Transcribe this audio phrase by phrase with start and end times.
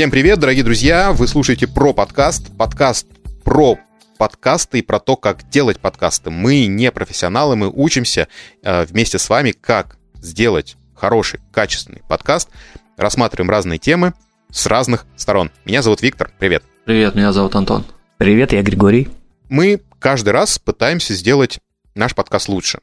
[0.00, 1.12] Всем привет, дорогие друзья!
[1.12, 3.06] Вы слушаете про подкаст, подкаст
[3.44, 3.78] про
[4.16, 6.30] подкасты и про то, как делать подкасты.
[6.30, 8.26] Мы не профессионалы, мы учимся
[8.62, 12.48] э, вместе с вами, как сделать хороший, качественный подкаст.
[12.96, 14.14] Рассматриваем разные темы
[14.50, 15.50] с разных сторон.
[15.66, 16.32] Меня зовут Виктор.
[16.38, 16.62] Привет.
[16.86, 17.84] Привет, меня зовут Антон.
[18.16, 19.10] Привет, я Григорий.
[19.50, 21.58] Мы каждый раз пытаемся сделать
[21.94, 22.78] наш подкаст лучше.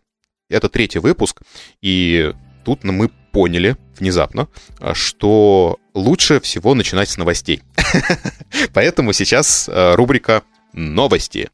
[0.52, 1.42] Это третий выпуск,
[1.82, 2.32] и
[2.64, 4.50] тут мы поняли внезапно,
[4.94, 7.62] что лучше всего начинать с новостей.
[8.74, 10.44] Поэтому сейчас э, рубрика
[10.74, 11.50] «Новости».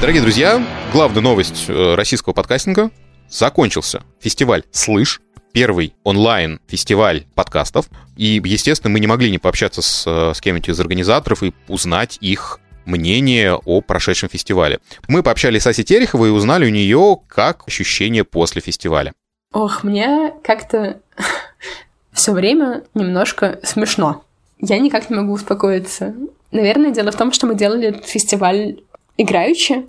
[0.00, 2.90] Дорогие друзья, главная новость э, российского подкастинга.
[3.28, 5.20] Закончился фестиваль «Слышь»,
[5.52, 7.86] первый онлайн-фестиваль подкастов.
[8.16, 12.18] И, естественно, мы не могли не пообщаться с, э, с кем-нибудь из организаторов и узнать
[12.20, 14.80] их мнение о прошедшем фестивале.
[15.06, 19.12] Мы пообщались с Асей Тереховой и узнали у нее, как ощущения после фестиваля.
[19.52, 21.00] Ох, мне как-то
[22.12, 24.24] все время немножко смешно.
[24.58, 26.14] Я никак не могу успокоиться.
[26.50, 28.80] Наверное, дело в том, что мы делали этот фестиваль
[29.16, 29.86] играючи.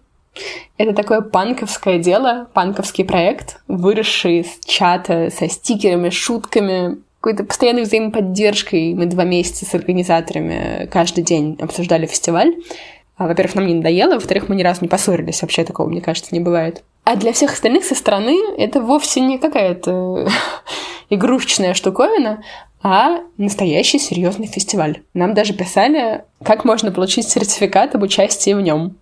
[0.78, 8.94] Это такое панковское дело, панковский проект, выросший из чата со стикерами, шутками, какой-то постоянной взаимоподдержкой.
[8.96, 12.56] Мы два месяца с организаторами каждый день обсуждали фестиваль.
[13.24, 15.42] А, во-первых, нам не надоело, во-вторых, мы ни разу не поссорились.
[15.42, 16.84] Вообще такого, мне кажется, не бывает.
[17.06, 20.28] А для всех остальных со стороны это вовсе не какая-то
[21.10, 22.44] игрушечная штуковина,
[22.82, 25.04] а настоящий серьезный фестиваль.
[25.14, 28.98] Нам даже писали, как можно получить сертификат об участии в нем.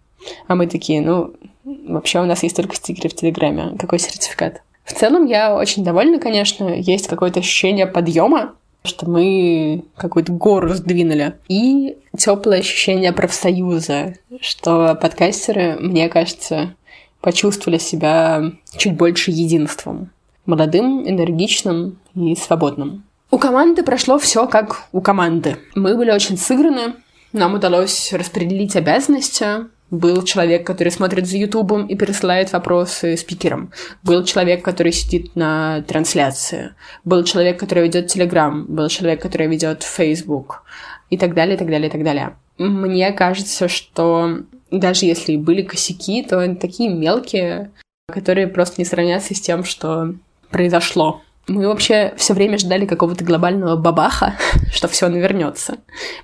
[0.47, 1.33] А мы такие, ну,
[1.63, 3.75] вообще у нас есть только стикеры в Телеграме.
[3.79, 4.61] Какой сертификат?
[4.83, 6.69] В целом я очень довольна, конечно.
[6.69, 11.35] Есть какое-то ощущение подъема, что мы какую-то гору сдвинули.
[11.47, 16.75] И теплое ощущение профсоюза, что подкастеры, мне кажется,
[17.21, 20.11] почувствовали себя чуть больше единством.
[20.45, 23.03] Молодым, энергичным и свободным.
[23.29, 25.57] У команды прошло все как у команды.
[25.75, 26.95] Мы были очень сыграны,
[27.31, 29.45] нам удалось распределить обязанности,
[29.91, 33.71] был человек, который смотрит за Ютубом и пересылает вопросы спикерам.
[34.03, 36.73] Был человек, который сидит на трансляции.
[37.03, 38.65] Был человек, который ведет Телеграм.
[38.67, 40.63] Был человек, который ведет Facebook.
[41.09, 42.37] И так далее, и так далее, и так далее.
[42.57, 44.39] Мне кажется, что
[44.71, 47.71] даже если были косяки, то они такие мелкие,
[48.07, 50.15] которые просто не сравнятся с тем, что
[50.49, 51.21] произошло.
[51.47, 54.35] Мы вообще все время ждали какого-то глобального бабаха,
[54.71, 55.77] что все навернется.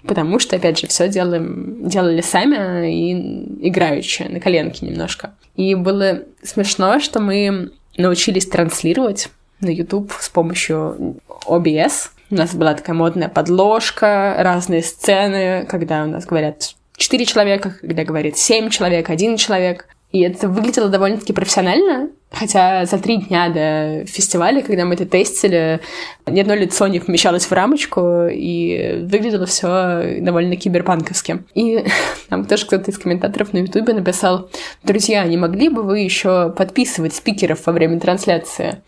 [0.06, 5.34] Потому что, опять же, все делаем, делали сами и играючи, на коленке немножко.
[5.56, 9.30] И было смешно, что мы научились транслировать
[9.60, 12.10] на YouTube с помощью OBS.
[12.30, 18.04] У нас была такая модная подложка, разные сцены, когда у нас говорят четыре человека, когда
[18.04, 19.88] говорит семь человек, один человек.
[20.12, 25.82] И это выглядело довольно-таки профессионально, хотя за три дня до фестиваля, когда мы это тестили,
[26.26, 31.44] ни одно лицо не помещалось в рамочку, и выглядело все довольно киберпанковски.
[31.56, 31.86] И
[32.30, 34.50] там тоже кто-то из комментаторов на Ютубе написал,
[34.84, 38.82] друзья, не могли бы вы еще подписывать спикеров во время трансляции?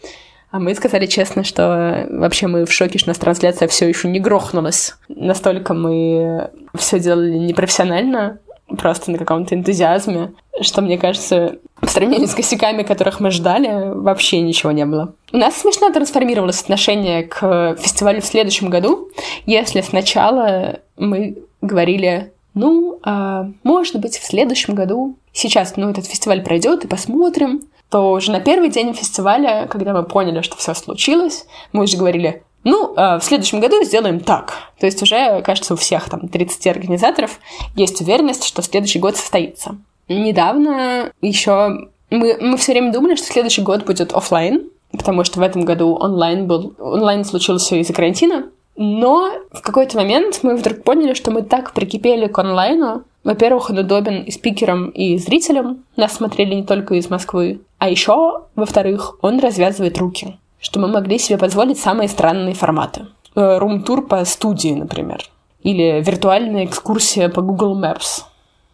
[0.51, 4.07] А мы сказали честно, что вообще мы в шоке, что у нас трансляция все еще
[4.07, 4.95] не грохнулась.
[5.07, 8.39] Настолько мы все делали непрофессионально,
[8.77, 10.31] просто на каком-то энтузиазме,
[10.61, 15.13] что, мне кажется, по сравнению с косяками, которых мы ждали, вообще ничего не было.
[15.31, 19.09] У нас смешно трансформировалось отношение к фестивалю в следующем году,
[19.45, 26.43] если сначала мы говорили, ну, а, может быть, в следующем году, сейчас, ну, этот фестиваль
[26.43, 31.45] пройдет и посмотрим, то уже на первый день фестиваля, когда мы поняли, что все случилось,
[31.71, 34.53] мы уже говорили, ну, а, в следующем году сделаем так.
[34.79, 37.39] То есть уже, кажется, у всех там 30 организаторов
[37.75, 39.77] есть уверенность, что следующий год состоится.
[40.09, 45.43] Недавно еще мы, мы все время думали, что следующий год будет офлайн, потому что в
[45.43, 48.47] этом году онлайн был, онлайн случился из-за карантина.
[48.75, 53.03] Но в какой-то момент мы вдруг поняли, что мы так прикипели к онлайну.
[53.23, 55.83] Во-первых, он удобен и спикерам, и зрителям.
[55.97, 57.59] Нас смотрели не только из Москвы.
[57.77, 63.07] А еще, во-вторых, он развязывает руки что мы могли себе позволить самые странные форматы.
[63.35, 65.23] Э, рум-тур по студии, например.
[65.63, 68.23] Или виртуальная экскурсия по Google Maps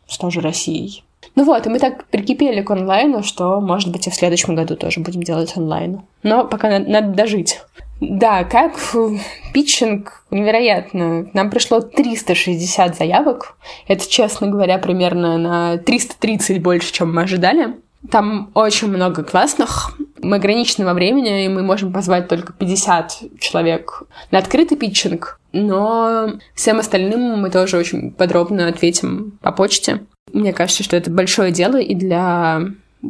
[0.08, 1.04] с той же Россией.
[1.36, 4.76] Ну вот, и мы так прикипели к онлайну, что, может быть, и в следующем году
[4.76, 6.02] тоже будем делать онлайн.
[6.24, 7.62] Но пока надо, надо дожить.
[8.00, 8.74] Да, как
[9.54, 11.30] питчинг невероятно.
[11.34, 13.58] Нам пришло 360 заявок.
[13.88, 17.76] Это, честно говоря, примерно на 330 больше, чем мы ожидали.
[18.12, 19.98] Там очень много классных.
[20.22, 25.40] Мы ограничены во времени, и мы можем позвать только 50 человек на открытый питчинг.
[25.52, 30.02] Но всем остальным мы тоже очень подробно ответим по почте.
[30.34, 32.62] Мне кажется, что это большое дело и для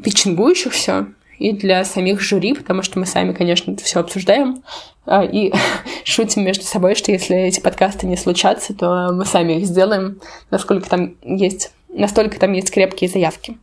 [0.04, 1.08] питчингующихся,
[1.40, 4.64] и для самих жюри, потому что мы сами, конечно, это все обсуждаем
[5.06, 5.52] а, и
[6.06, 10.90] шутим между собой, что если эти подкасты не случатся, то мы сами их сделаем, насколько
[10.90, 13.58] там есть, настолько там есть крепкие заявки.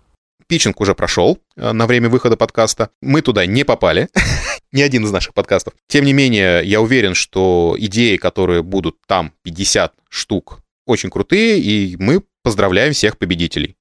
[0.46, 2.90] Питчинг уже прошел э, на время выхода подкаста.
[3.00, 4.08] Мы туда не попали,
[4.72, 5.72] ни один из наших подкастов.
[5.86, 11.96] Тем не менее, я уверен, что идеи, которые будут там, 50 штук, очень крутые, и
[11.98, 13.76] мы поздравляем всех победителей.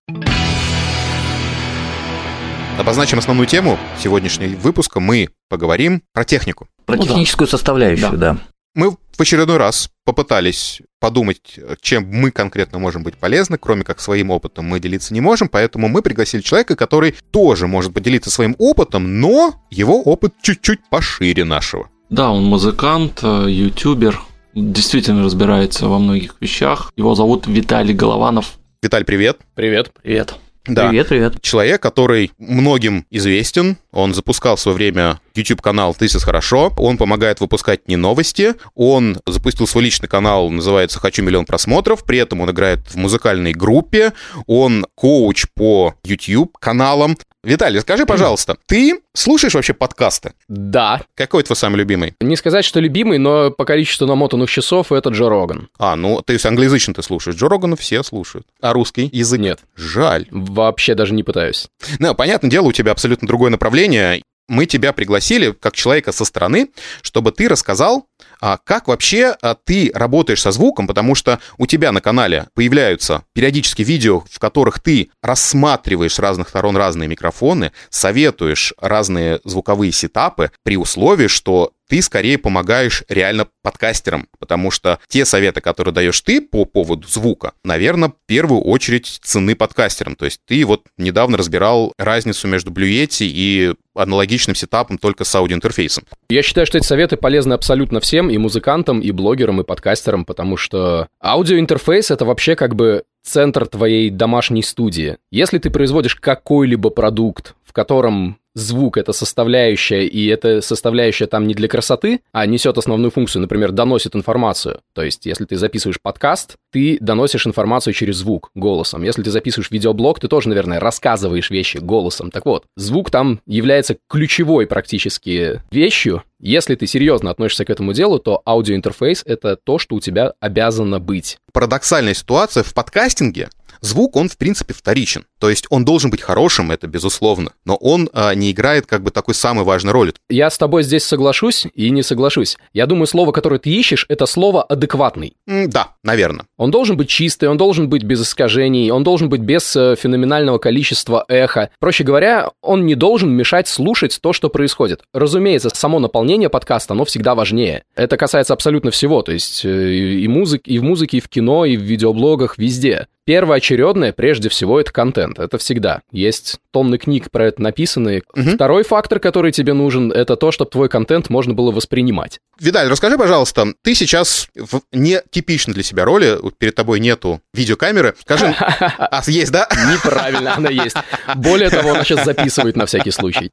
[2.78, 5.00] Обозначим основную тему сегодняшнего выпуска.
[5.00, 6.68] Мы поговорим про технику.
[6.86, 7.52] Про ну, техническую да.
[7.52, 8.34] составляющую, да.
[8.34, 8.38] да.
[8.74, 14.32] Мы в очередной раз попытались подумать, чем мы конкретно можем быть полезны, кроме как своим
[14.32, 19.20] опытом мы делиться не можем, поэтому мы пригласили человека, который тоже может поделиться своим опытом,
[19.20, 21.90] но его опыт чуть-чуть пошире нашего.
[22.10, 24.22] Да, он музыкант, э, ютубер,
[24.54, 26.92] действительно разбирается во многих вещах.
[26.96, 28.54] Его зовут Виталий Голованов.
[28.82, 29.38] Виталь, привет.
[29.56, 29.92] Привет.
[30.02, 30.36] Привет.
[30.66, 30.90] Да.
[30.90, 31.42] Привет, привет.
[31.42, 33.78] Человек, который многим известен.
[33.92, 36.72] Он запускал в свое время YouTube-канал «Ты хорошо».
[36.78, 38.54] Он помогает выпускать не новости.
[38.76, 42.04] Он запустил свой личный канал, называется «Хочу миллион просмотров».
[42.04, 44.14] При этом он играет в музыкальной группе.
[44.46, 47.18] Он коуч по YouTube-каналам.
[47.44, 50.34] Виталий, скажи, пожалуйста, ты слушаешь вообще подкасты?
[50.48, 51.02] Да.
[51.16, 52.14] Какой твой самый любимый?
[52.22, 55.68] Не сказать, что любимый, но по количеству намотанных часов это Джо Роган.
[55.80, 57.36] А, ну, то есть англоязычный ты слушаешь.
[57.36, 58.46] Джо Рогана все слушают.
[58.62, 59.40] А русский язык?
[59.40, 59.60] Нет.
[59.76, 60.28] Жаль.
[60.30, 61.68] Вообще даже не пытаюсь.
[61.98, 64.22] Ну, понятное дело, у тебя абсолютно другое направление.
[64.52, 66.72] Мы тебя пригласили как человека со стороны,
[67.04, 68.10] чтобы ты рассказал,
[68.42, 73.24] а как вообще а, ты работаешь со звуком, потому что у тебя на канале появляются
[73.32, 80.52] периодически видео, в которых ты рассматриваешь с разных сторон разные микрофоны, советуешь разные звуковые сетапы
[80.64, 86.40] при условии, что ты скорее помогаешь реально подкастерам, потому что те советы, которые даешь ты
[86.40, 90.16] по поводу звука, наверное, в первую очередь цены подкастерам.
[90.16, 95.36] То есть ты вот недавно разбирал разницу между Blue Yeti и аналогичным сетапом только с
[95.36, 96.06] аудиоинтерфейсом.
[96.30, 100.56] Я считаю, что эти советы полезны абсолютно всем, и музыкантам, и блогерам, и подкастерам, потому
[100.56, 105.18] что аудиоинтерфейс— это вообще как бы центр твоей домашней студии.
[105.30, 111.54] Если ты производишь какой-либо продукт, в котором звук— это составляющая, и эта составляющая там не
[111.54, 114.80] для красоты, а несет основную функцию, например, доносит информацию.
[114.94, 119.04] То есть, если ты записываешь подкаст, ты доносишь информацию через звук, голосом.
[119.04, 122.32] Если ты записываешь видеоблог, ты тоже, наверное, рассказываешь вещи голосом.
[122.32, 126.24] Так вот, звук там является ключевой практически вещью.
[126.40, 131.00] Если ты серьезно относишься к этому делу, то аудиоинтерфейс— это то, что у тебя обязано
[131.00, 131.38] быть.
[131.54, 133.50] Парадоксальная ситуация в подкастинге
[133.82, 135.26] Звук, он, в принципе, вторичен.
[135.40, 139.10] То есть он должен быть хорошим, это безусловно, но он а, не играет как бы
[139.10, 140.14] такой самой важной роли.
[140.30, 142.58] Я с тобой здесь соглашусь и не соглашусь.
[142.74, 145.34] Я думаю, слово, которое ты ищешь, это слово «адекватный».
[145.50, 146.46] Mm, да, наверное.
[146.58, 150.60] Он должен быть чистый, он должен быть без искажений, он должен быть без э, феноменального
[150.60, 151.72] количества эха.
[151.80, 155.02] Проще говоря, он не должен мешать слушать то, что происходит.
[155.12, 157.84] Разумеется, само наполнение подкаста, оно всегда важнее.
[157.96, 161.66] Это касается абсолютно всего, то есть э, и, музык, и в музыке, и в кино,
[161.66, 163.08] и в видеоблогах, везде.
[163.26, 165.40] Первоочередное, прежде всего, это контент.
[165.40, 166.02] Это всегда.
[166.12, 168.24] Есть тонны книг про это написаны.
[168.36, 168.52] Угу.
[168.52, 172.40] Второй фактор, который тебе нужен, это то, чтобы твой контент можно было воспринимать.
[172.60, 178.16] Видаль, расскажи, пожалуйста, ты сейчас в нетипичной для себя роли, перед тобой нету видеокамеры.
[178.22, 179.68] Скажи, а есть, да?
[179.92, 180.96] Неправильно, она есть.
[181.36, 183.52] Более того, она сейчас записывает на всякий случай.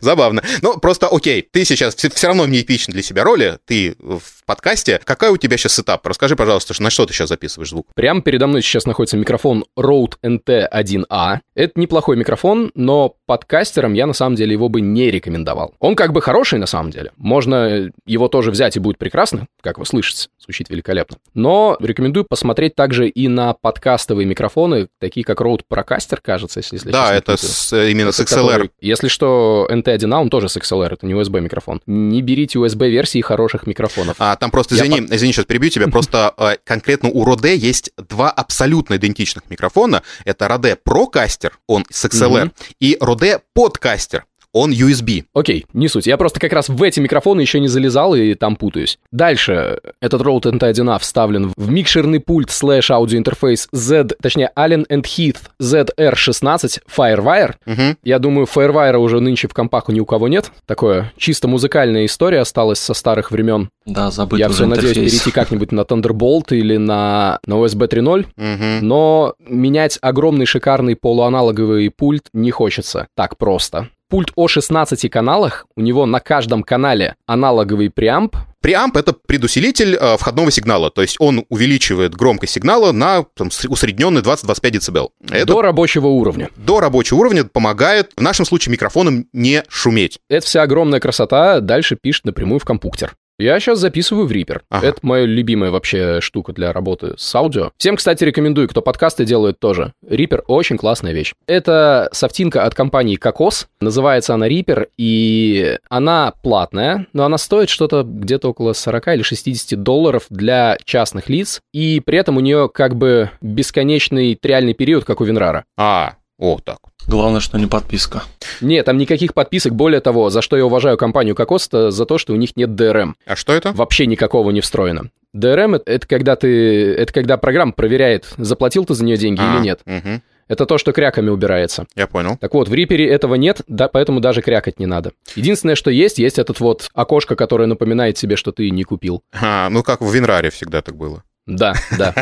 [0.00, 0.42] Забавно.
[0.60, 5.00] Ну, просто окей, ты сейчас все равно в нетипичной для себя роли, ты в подкасте.
[5.04, 6.06] Какая у тебя сейчас этап?
[6.06, 7.88] Расскажи, пожалуйста, на что ты сейчас записываешь звук?
[7.94, 11.40] Прямо передо мной сейчас находится микрофон Rode NT1A.
[11.54, 15.74] Это неплохой микрофон, но подкастерам я на самом деле его бы не рекомендовал.
[15.78, 17.12] Он как бы хороший на самом деле.
[17.16, 20.28] Можно его тоже взять и будет прекрасно, как вы слышите.
[20.38, 21.18] Звучит великолепно.
[21.34, 26.90] Но рекомендую посмотреть также и на подкастовые микрофоны, такие как Rode Procaster, кажется, если, если
[26.90, 28.46] Да, это с, именно это с XLR.
[28.46, 31.80] Который, если что, NT1A, он тоже с XLR, это не USB микрофон.
[31.86, 34.16] Не берите USB-версии хороших микрофонов.
[34.18, 35.16] А, там просто, извини, я...
[35.16, 40.02] извини, сейчас перебью тебя, просто э, конкретно у Rode есть два абсолютно идентичных микрофона.
[40.24, 44.22] Это Rode Procaster, он с XLR, и Rode Podcaster,
[44.52, 45.24] он USB.
[45.34, 46.06] Окей, не суть.
[46.06, 48.98] Я просто как раз в эти микрофоны еще не залезал и там путаюсь.
[49.10, 49.80] Дальше.
[50.00, 56.80] Этот Rode NT1A вставлен в микшерный пульт слэш аудиоинтерфейс Z, точнее Allen and Heath ZR16
[56.94, 57.54] Firewire.
[57.66, 57.96] Угу.
[58.02, 60.50] Я думаю, Firewire уже нынче в компах ни у кого нет.
[60.66, 63.70] Такое чисто музыкальная история осталась со старых времен.
[63.86, 64.88] Да, забыть Я все интерфейс.
[64.90, 68.84] надеюсь перейти как-нибудь на Thunderbolt или на, на USB 3.0, угу.
[68.86, 73.88] но менять огромный шикарный полуаналоговый пульт не хочется так просто.
[74.12, 80.16] Пульт о 16 каналах, у него на каждом канале аналоговый преамп, Преамп— это предусилитель э,
[80.16, 85.10] входного сигнала, то есть он увеличивает громкость сигнала на там, усредненный 20-25 дБ.
[85.32, 86.48] Это до рабочего уровня.
[86.54, 90.20] до рабочего уровня помогает, в нашем случае, микрофоном не шуметь.
[90.28, 93.16] Эта вся огромная красота дальше пишет напрямую в компьютер.
[93.38, 94.60] Я сейчас записываю в Reaper.
[94.68, 94.86] Ага.
[94.86, 97.70] Это моя любимая вообще штука для работы с аудио.
[97.76, 99.92] Всем, кстати, рекомендую, кто подкасты делает тоже.
[100.06, 101.32] Reaper очень классная вещь.
[101.46, 103.68] Это софтинка от компании Кокос.
[103.80, 109.82] Называется она Reaper, и она платная, но она стоит что-то где-то около 40 или 60
[109.82, 115.20] долларов для частных лиц, и при этом у нее как бы бесконечный триальный период, как
[115.20, 115.64] у Винрара.
[115.76, 116.78] А, о, так.
[117.06, 118.24] Главное, что не подписка.
[118.60, 119.74] Нет, там никаких подписок.
[119.74, 122.70] Более того, за что я уважаю компанию Кокос, это за то, что у них нет
[122.70, 123.14] DRM.
[123.26, 123.72] А что это?
[123.72, 125.10] Вообще никакого не встроено.
[125.36, 129.54] DRM это, это когда ты, это когда программа проверяет, заплатил ты за нее деньги А,
[129.56, 129.80] или нет.
[129.86, 131.86] мгм, Это то, что кряками убирается.
[131.96, 132.36] я понял.
[132.38, 135.12] Так вот, в Reaper этого нет, да, поэтому даже крякать не надо.
[135.36, 139.22] Единственное, что есть, есть этот вот окошко, которое напоминает тебе, что ты не купил.
[139.32, 141.22] А, ну, как в Винраре всегда так было.
[141.46, 142.14] Да, да.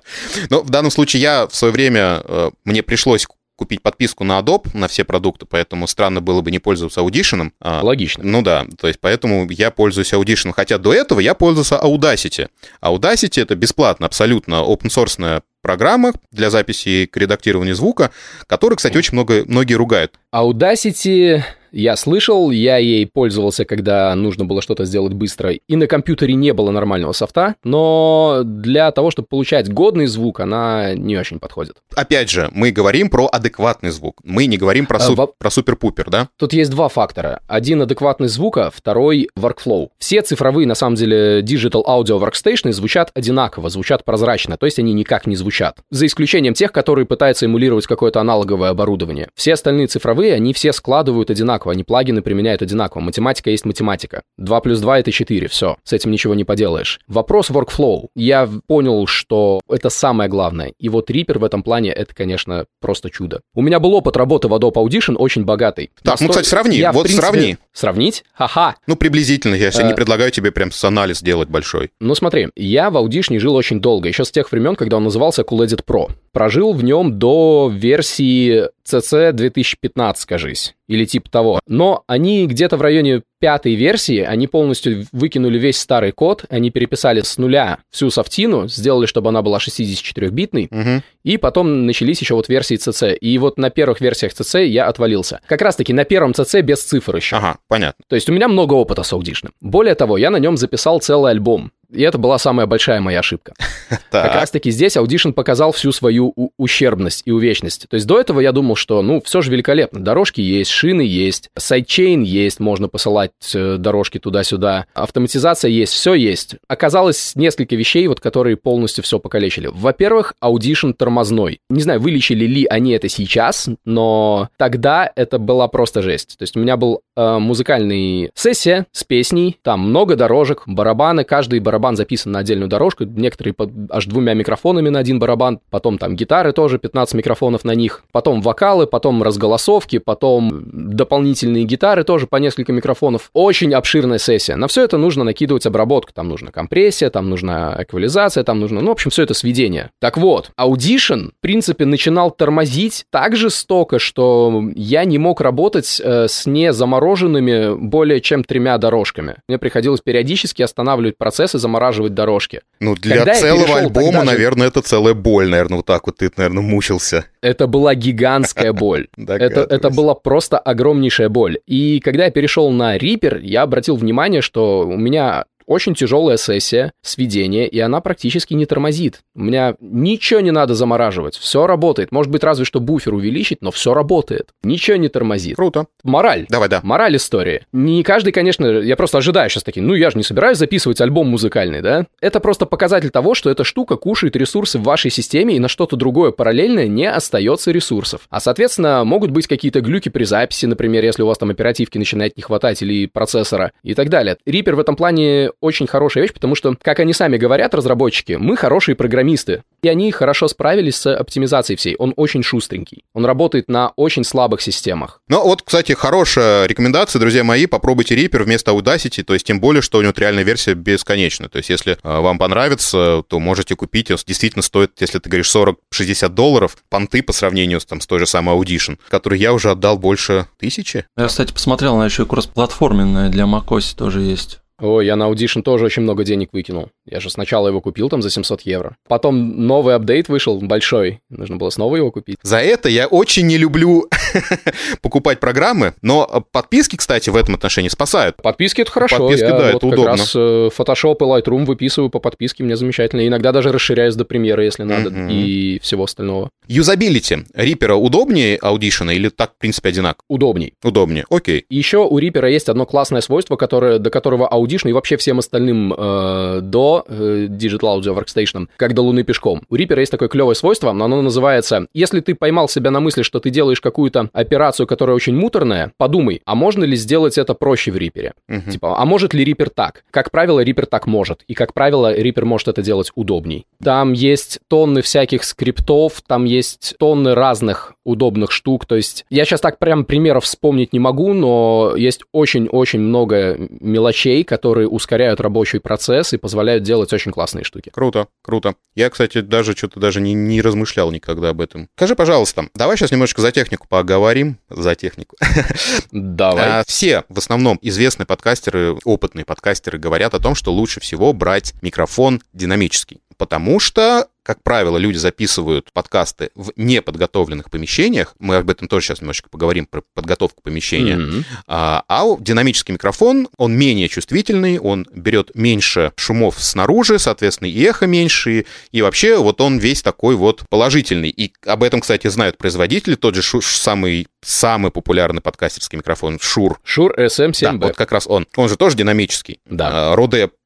[0.50, 3.26] Но в данном случае я в свое время, э, мне пришлось
[3.62, 7.52] купить подписку на Adobe на все продукты, поэтому странно было бы не пользоваться Audition.
[7.60, 8.24] А, Логично.
[8.24, 12.48] Ну да, то есть поэтому я пользуюсь Audition, хотя до этого я пользовался Audacity.
[12.82, 18.10] Audacity— это бесплатно, абсолютно open-source программа для записи и редактирования звука,
[18.48, 20.18] которую, кстати, очень много, многие ругают.
[20.34, 21.42] Audacity
[21.74, 26.52] я слышал, я ей пользовался, когда нужно было что-то сделать быстро, и на компьютере не
[26.52, 31.76] было нормального софта, но для того, чтобы получать годный звук, она не очень подходит.
[31.96, 35.50] Опять же, мы говорим про адекватный звук, мы не говорим про, А, су- во- про
[35.50, 36.28] супер-пупер, да?
[36.38, 37.40] Тут есть два фактора.
[37.48, 39.88] Один адекватность звука, второй workflow.
[39.98, 44.92] Все цифровые, на самом деле, digital audio workstation звучат одинаково, звучат прозрачно, то есть они
[44.92, 45.78] никак не звучат.
[45.90, 49.28] За исключением тех, которые пытаются эмулировать какое-то аналоговое оборудование.
[49.34, 53.00] Все остальные цифровые, они все складывают одинаково, они плагины применяют одинаково.
[53.00, 54.22] Математика есть математика.
[54.38, 55.76] 2 плюс 2 это 4, все.
[55.84, 57.00] С этим ничего не поделаешь.
[57.06, 58.08] Вопрос workflow.
[58.14, 60.72] Я понял, что это самое главное.
[60.78, 63.40] И вот Reaper в этом плане, это, конечно, просто чудо.
[63.54, 65.90] У меня был опыт работы в Adobe Audition очень богатый.
[66.02, 66.78] Так, ну, кстати, сравни.
[66.78, 67.56] Я, Вот принципе, сравни.
[67.72, 68.24] Сравнить?
[68.34, 68.76] Ха-ха.
[68.86, 69.88] Ну, приблизительно, я сейчас Э.
[69.88, 71.90] не предлагаю тебе прям с анализ делать большой.
[72.00, 75.42] Ну смотри, я в Audition жил очень долго, еще с тех времен, когда он назывался
[75.42, 76.10] Cool Pro.
[76.32, 81.60] Прожил в нем до версии CC 2015, кажись, или типа того.
[81.66, 87.22] Но они где-то в районе пятой версии, они полностью выкинули весь старый код, они переписали
[87.22, 91.02] с нуля всю софтину, сделали, чтобы она была 64-битной, Мгм.
[91.24, 93.14] и потом начались еще вот версии CC.
[93.16, 95.40] И вот на первых версиях CC я отвалился.
[95.46, 97.36] Как раз-таки на первом CC без цифр еще.
[97.36, 98.04] Ага, понятно.
[98.08, 99.50] То есть у меня много опыта с Audition.
[99.60, 101.72] Более того, я на нем записал целый альбом.
[101.92, 103.54] И это была самая большая моя ошибка.
[103.88, 107.86] Как Так, раз-таки здесь Audition показал всю свою ущербность и увечность.
[107.88, 110.00] То есть до этого я думал, что, ну, все же великолепно.
[110.00, 116.56] Дорожки есть, шины есть, sidechain есть, можно посылать э, дорожки туда-сюда, автоматизация есть, все есть.
[116.68, 119.68] Оказалось несколько вещей, вот, которые полностью все покалечили.
[119.72, 121.60] Во-первых, Audition тормозной.
[121.68, 126.38] Не знаю, вылечили ли они это сейчас, но тогда это была просто жесть.
[126.38, 131.60] То есть у меня был э, музыкальный сессия с песней, там много дорожек, барабаны, каждый
[131.60, 136.16] барабан записан на отдельную дорожку, некоторые под аж двумя микрофонами на один барабан, потом там
[136.16, 142.36] гитары тоже, 15 микрофонов на них, потом вокалы, потом разголосовки, потом дополнительные гитары тоже по
[142.36, 143.30] несколько микрофонов.
[143.32, 144.56] Очень обширная сессия.
[144.56, 148.88] На все это нужно накидывать обработку, там нужна компрессия, там нужна эквализация, там нужно, ну,
[148.88, 149.90] в общем, все это сведение.
[150.00, 156.28] Так вот, Audition, в принципе, начинал тормозить так жестоко, что я не мог работать э,
[156.28, 159.36] с не замороженными более чем тремя дорожками.
[159.48, 162.60] Мне приходилось периодически останавливать процесс и замораживать дорожки.
[162.80, 166.18] ну для когда целого перешел альбома, же- наверное, это целая боль, наверное, вот так вот
[166.18, 167.24] ты, наверное, мучился.
[167.40, 169.08] Это была гигантская боль.
[169.16, 171.58] Это, это была просто огромнейшая боль.
[171.66, 176.92] И когда я перешел на Reaper, я обратил внимание, что у меня очень тяжелая сессия
[177.02, 179.20] сведения, и она практически не тормозит.
[179.34, 182.12] У меня ничего не надо замораживать, все работает.
[182.12, 184.50] Может быть, разве что буфер увеличить, но все работает.
[184.62, 185.56] Ничего не тормозит.
[185.56, 185.86] Круто.
[186.02, 186.46] Мораль.
[186.48, 186.80] Давай, да.
[186.82, 187.66] Мораль истории.
[187.72, 191.28] Не каждый, конечно, я просто ожидаю сейчас такие, ну я же не собираюсь записывать альбом
[191.28, 192.06] музыкальный, да?
[192.20, 195.96] Это просто показатель того, что эта штука кушает ресурсы в вашей системе, и на что-то
[195.96, 198.22] другое параллельное не остается ресурсов.
[198.30, 202.36] А, соответственно, могут быть какие-то глюки при записи, например, если у вас там оперативки начинает
[202.36, 204.36] не хватать или процессора и так далее.
[204.46, 208.56] Reaper в этом плане очень хорошая вещь, потому что, как они сами говорят, разработчики, мы
[208.56, 209.62] хорошие программисты.
[209.82, 211.96] И они хорошо справились с оптимизацией всей.
[211.96, 213.04] Он очень шустренький.
[213.14, 215.20] Он работает на очень слабых системах.
[215.28, 219.82] Ну, вот, кстати, хорошая рекомендация, друзья мои, попробуйте Reaper вместо Audacity, то есть тем более,
[219.82, 221.48] что у него реальная версия бесконечна.
[221.48, 224.10] То есть если э, вам понравится, то можете купить.
[224.10, 228.20] Он действительно стоит, если ты говоришь 40-60 долларов, понты по сравнению с, там, с той
[228.20, 231.06] же самой Audition, который я уже отдал больше тысячи.
[231.16, 234.61] Я, кстати, посмотрел, она еще и кроссплатформенная для macOS тоже есть.
[234.82, 236.90] Ой, я на Audition тоже очень много денег выкинул.
[237.04, 238.96] Я же сначала его купил там за 700 евро.
[239.08, 241.20] Потом новый апдейт вышел, большой.
[241.30, 242.36] Нужно было снова его купить.
[242.42, 244.08] За это я очень не люблю
[245.02, 248.36] покупать программы, но подписки, кстати, в этом отношении спасают.
[248.42, 249.18] Подписки это хорошо.
[249.18, 250.10] Подписки, я да, вот это как удобно.
[250.12, 253.26] раз э, Photoshop и Lightroom выписываю по подписке, мне замечательно.
[253.26, 255.28] Иногда даже расширяюсь до премьеры, если надо, Мгм.
[255.28, 256.50] и всего остального.
[256.68, 260.22] Юзабилити Reaper удобнее Audition или так, в принципе, одинаково?
[260.28, 260.74] Удобней.
[260.82, 261.66] Удобнее, окей.
[261.68, 265.92] Еще у Reaper есть одно классное свойство, которое, до которого Audition и вообще всем остальным
[265.92, 269.62] э, до э, Digital Audio Workstation, как до Луны пешком.
[269.68, 273.22] У Reaper есть такое клевое свойство, но оно называется, если ты поймал себя на мысли,
[273.22, 277.90] что ты делаешь какую-то операцию, которая очень муторная, подумай, а можно ли сделать это проще
[277.90, 278.32] в Reaper?
[278.48, 278.70] Мгм.
[278.70, 280.04] Типа, а может ли Reaper так?
[280.10, 281.42] Как правило, Reaper так может.
[281.48, 283.66] И, как правило, Reaper может это делать удобней.
[283.82, 288.86] Там есть тонны всяких скриптов, там есть тонны разных удобных штук.
[288.86, 294.44] То есть я сейчас так прям примеров вспомнить не могу, но есть очень-очень много мелочей,
[294.44, 297.90] которые ускоряют рабочий процесс и позволяют делать очень классные штуки.
[297.90, 298.74] Круто, круто.
[298.94, 301.88] Я, кстати, даже что-то даже не, не размышлял никогда об этом.
[301.96, 304.58] Скажи, пожалуйста, давай сейчас немножечко за технику поговорим.
[304.68, 305.36] За технику.
[306.12, 306.80] Давай.
[306.80, 311.74] А, Все, в основном, известные подкастеры, опытные подкастеры говорят о том, что лучше всего брать
[311.82, 313.20] микрофон динамический.
[313.42, 318.36] Потому что, как правило, люди записывают подкасты в неподготовленных помещениях.
[318.38, 321.16] Мы об этом тоже сейчас немножечко поговорим, про подготовку помещения.
[321.16, 321.44] Мгм.
[321.66, 328.06] А, а динамический микрофон, он менее чувствительный, он берет меньше шумов снаружи, соответственно, и эхо
[328.06, 331.30] меньше, и, вообще вот он весь такой вот положительный.
[331.30, 333.16] И об этом, кстати, знают производители.
[333.16, 336.78] Тот же Шу- ш- самый, самый популярный подкастерский микрофон Шур.
[336.84, 337.78] Шур Да, SM7B.
[337.82, 338.46] вот как раз он.
[338.54, 339.58] Он же тоже динамический.
[339.66, 340.12] Да.
[340.12, 340.14] А,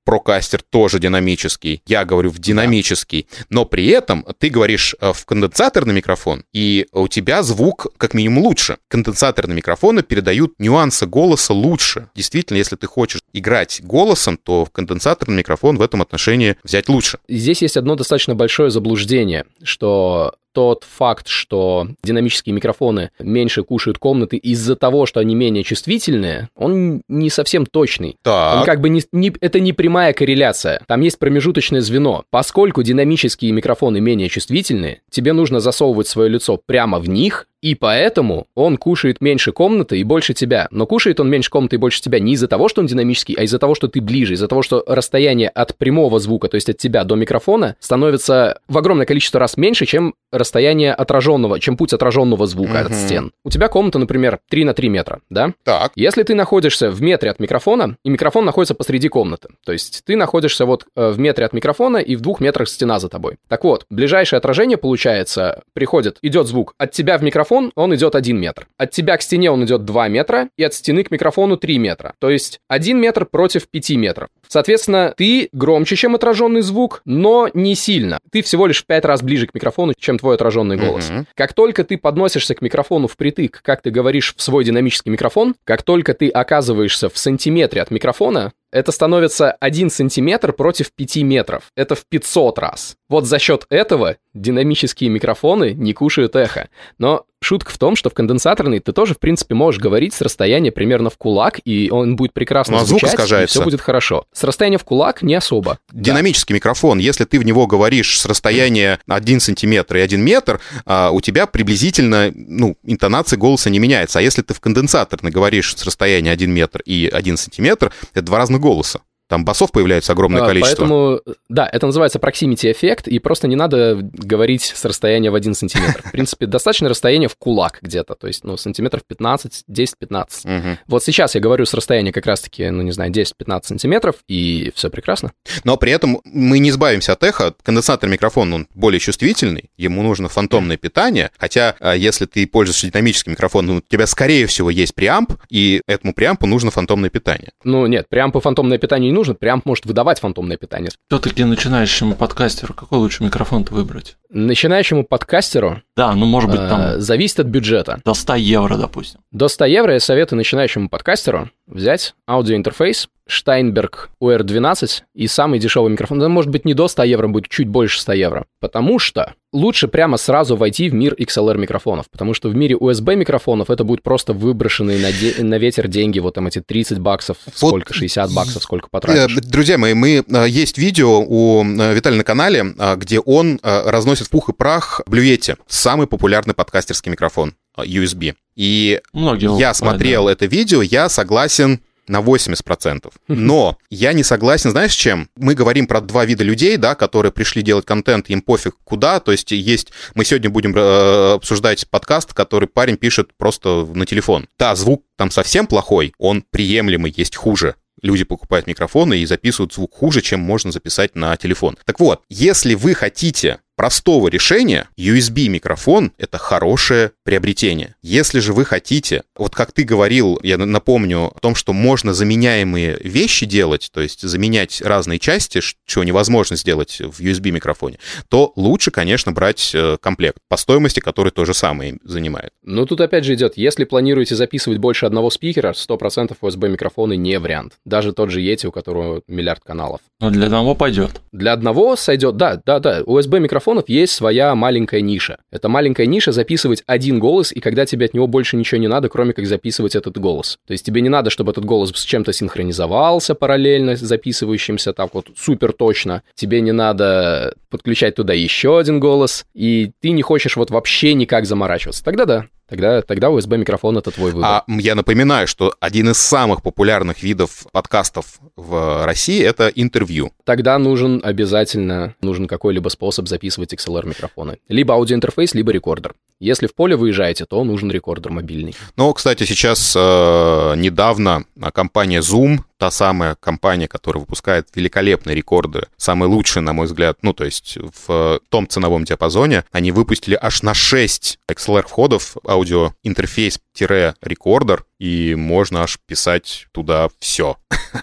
[0.06, 1.82] Procastер тоже динамический.
[1.86, 3.26] Я говорю в динамический.
[3.50, 8.44] Но при этом ты говоришь э, в конденсаторный микрофон, и у тебя звук как минимум
[8.44, 8.78] лучше.
[8.88, 12.08] Конденсаторные микрофоны передают нюансы голоса лучше.
[12.14, 17.18] Действительно, если ты хочешь играть голосом, то конденсаторный микрофон в этом отношении взять лучше.
[17.28, 24.38] Здесь есть одно достаточно большое заблуждение, что тот факт, что динамические микрофоны меньше кушают комнаты
[24.38, 28.08] из-за того, что они менее чувствительные, он не совсем точный.
[28.08, 28.64] Он Так.
[28.64, 30.80] как бы не, не- это не прямая корреляция.
[30.86, 32.24] Там есть промежуточное звено.
[32.30, 38.46] Поскольку динамические микрофоны менее чувствительные, тебе нужно засовывать свое лицо прямо в них, и поэтому
[38.54, 40.68] он кушает меньше комнаты и больше тебя.
[40.70, 43.42] Но кушает он меньше комнаты и больше тебя не из-за того, что он динамический, а
[43.42, 46.78] из-за того, что ты ближе, из-за того, что расстояние от прямого звука, то есть от
[46.78, 52.46] тебя до микрофона, становится в огромное количество раз меньше, чем расстояние отраженного, чем путь отраженного
[52.46, 52.94] звука от Мгм.
[52.94, 53.32] стен.
[53.44, 55.52] У тебя комната, например, 3 на 3 метра, да?
[55.64, 55.90] Так.
[55.96, 60.14] Если ты находишься в метре от микрофона, и микрофон находится посреди комнаты, то есть ты
[60.14, 63.38] находишься вот э, в метре от микрофона и в двух метрах стена за тобой.
[63.48, 68.38] Так вот, ближайшее отражение, получается, приходит, идет звук от тебя в микрофон, он идет 1
[68.38, 68.66] метр.
[68.78, 72.14] От тебя к стене он идет 2 метра, и от стены к микрофону 3 метра.
[72.18, 74.28] То есть 1 метр против 5 метров.
[74.48, 78.18] Соответственно, ты громче, чем отраженный звук, но не сильно.
[78.30, 81.10] Ты всего лишь в 5 раз ближе к микрофону, чем твой отраженный голос.
[81.10, 81.26] Мгм.
[81.34, 85.82] Как только ты подносишься к микрофону впритык, как ты говоришь в свой динамический микрофон, как
[85.82, 91.70] только ты оказываешься в сантиметре от микрофона, это становится 1 сантиметр против 5 метров.
[91.76, 92.96] Это в 500 раз.
[93.08, 96.68] Вот за счет этого динамические микрофоны не кушают эхо.
[96.98, 100.72] Но шутка в том, что в конденсаторный ты тоже, в принципе, можешь говорить с расстояния
[100.72, 104.24] примерно в кулак, и он будет прекрасно Ну, а звук звучать, и все будет хорошо.
[104.32, 105.78] С расстояния в кулак не особо.
[105.92, 111.10] Динамический микрофон, если ты в него говоришь с расстояния 1 сантиметр и 1 метр, а,
[111.10, 114.18] у тебя приблизительно, ну, интонация голоса не меняется.
[114.18, 118.38] А если ты в конденсаторный говоришь с расстояния 1 метр и 1 сантиметр, это два
[118.38, 119.00] разных голоса.
[119.28, 120.82] Там басов появляется огромное А, количество.
[120.82, 125.54] Поэтому, да, это называется proximity эффект, и просто не надо говорить с расстояния в 1
[125.54, 126.02] сантиметр.
[126.04, 130.44] В принципе, достаточно расстояния в кулак где-то, то есть, ну, сантиметров 15, 10-15.
[130.44, 130.78] Мгм.
[130.86, 134.90] Вот сейчас я говорю с расстояния как раз-таки, ну, не знаю, 10-15 сантиметров, и все
[134.90, 135.32] прекрасно.
[135.64, 137.54] Но при этом мы не избавимся от эха.
[137.62, 141.30] Конденсатор микрофон, он более чувствительный, ему нужно фантомное питание.
[141.38, 146.14] Хотя, а, если ты пользуешься динамическим микрофоном, у тебя, скорее всего, есть преамп, и этому
[146.14, 147.50] преампу нужно фантомное питание.
[147.64, 150.90] Ну, нет, прям по фантомное питание не нужно прям может выдавать фантомное питание.
[151.08, 154.16] Все-таки начинающему подкастеру какой лучше микрофон-то выбрать?
[154.30, 158.00] Начинающему подкастеру Да, ну может быть э, там зависит от бюджета.
[158.04, 159.20] до 100 евро, допустим.
[159.32, 166.18] До 100 евро я советую начинающему подкастеру взять аудиоинтерфейс Steinberg UR12 и самый дешевый микрофон.
[166.18, 168.46] Да, может быть, не до 100 евро, будет чуть больше 100 евро.
[168.60, 173.16] Потому что лучше прямо сразу войти в мир XLR микрофонов, потому что в мире USB
[173.16, 177.38] микрофонов это будет просто выброшенные на, де- на ветер деньги, вот там эти 30 баксов,
[177.46, 179.34] Вот сколько, 60 баксов, сколько Э, потратишь.
[179.36, 183.90] Друзья мои, мы э, есть видео у э, Виталия на канале, э, где он э,
[183.90, 188.34] разносит пух и прах Блюете, самый популярный подкастерский микрофон э, USB.
[188.54, 193.12] И Многие я смотрел это видео, я согласен на 80%.
[193.28, 195.28] Но я не согласен, знаешь, с чем?
[195.36, 199.32] Мы говорим про два вида людей, да, которые пришли делать контент, им пофиг куда, то
[199.32, 199.92] есть есть...
[200.14, 204.46] Мы сегодня будем э, обсуждать подкаст, который парень пишет просто на телефон.
[204.58, 207.76] Да, звук там совсем плохой, он приемлемый, есть хуже.
[208.02, 211.78] Люди покупают микрофоны и записывают звук хуже, чем можно записать на телефон.
[211.84, 217.94] Так вот, если вы хотите простого решения, USB-микрофон— это хорошее приобретение.
[218.02, 222.14] Если же вы хотите, вот как ты говорил, я на- напомню о том, что можно
[222.14, 228.90] заменяемые вещи делать, то есть заменять разные части, чего невозможно сделать в USB-микрофоне, то лучше,
[228.90, 232.50] конечно, брать э, комплект по стоимости, который то же самое занимает.
[232.62, 237.74] Ну, тут опять же идет, если планируете записывать больше одного спикера, 100% USB-микрофоны не вариант.
[237.84, 240.00] Даже тот же Yeti, у которого миллиард каналов.
[240.20, 241.20] Но для одного пойдет.
[241.32, 243.18] Для одного сойдет, да, да, да, у
[243.66, 245.38] USB-микрофонов есть своя маленькая ниша.
[245.50, 249.08] Это маленькая ниша записывать один голос, и когда тебе от него больше ничего не надо,
[249.08, 250.58] кроме как записывать этот голос.
[250.66, 255.14] То есть тебе не надо, чтобы этот голос с чем-то синхронизовался параллельно с записывающимся так
[255.14, 256.22] вот супер точно.
[256.34, 261.46] Тебе не надо подключать туда еще один голос, и ты не хочешь вот вообще никак
[261.46, 262.04] заморачиваться.
[262.04, 264.48] Тогда да, тогда, тогда USB-микрофон это твой выбор.
[264.48, 270.32] А я напоминаю, что один из самых популярных видов подкастов в России— это интервью.
[270.44, 274.58] Тогда нужен обязательно нужен какой-либо способ записывать XLR-микрофоны.
[274.68, 276.14] Либо аудиоинтерфейс, либо рекордер.
[276.38, 278.74] Если в поле выезжаете, то нужен рекордер мобильный.
[278.96, 285.86] Но, кстати, сейчас э, недавно а, компания Zoom, та самая компания, которая выпускает великолепные рекордеры,
[285.96, 290.62] самые лучшие, на мой взгляд, ну, то есть в том ценовом диапазоне, они выпустили аж
[290.62, 297.56] на 6 XLR-входов аудиоинтерфейс-рекордер, и можно аж писать туда все.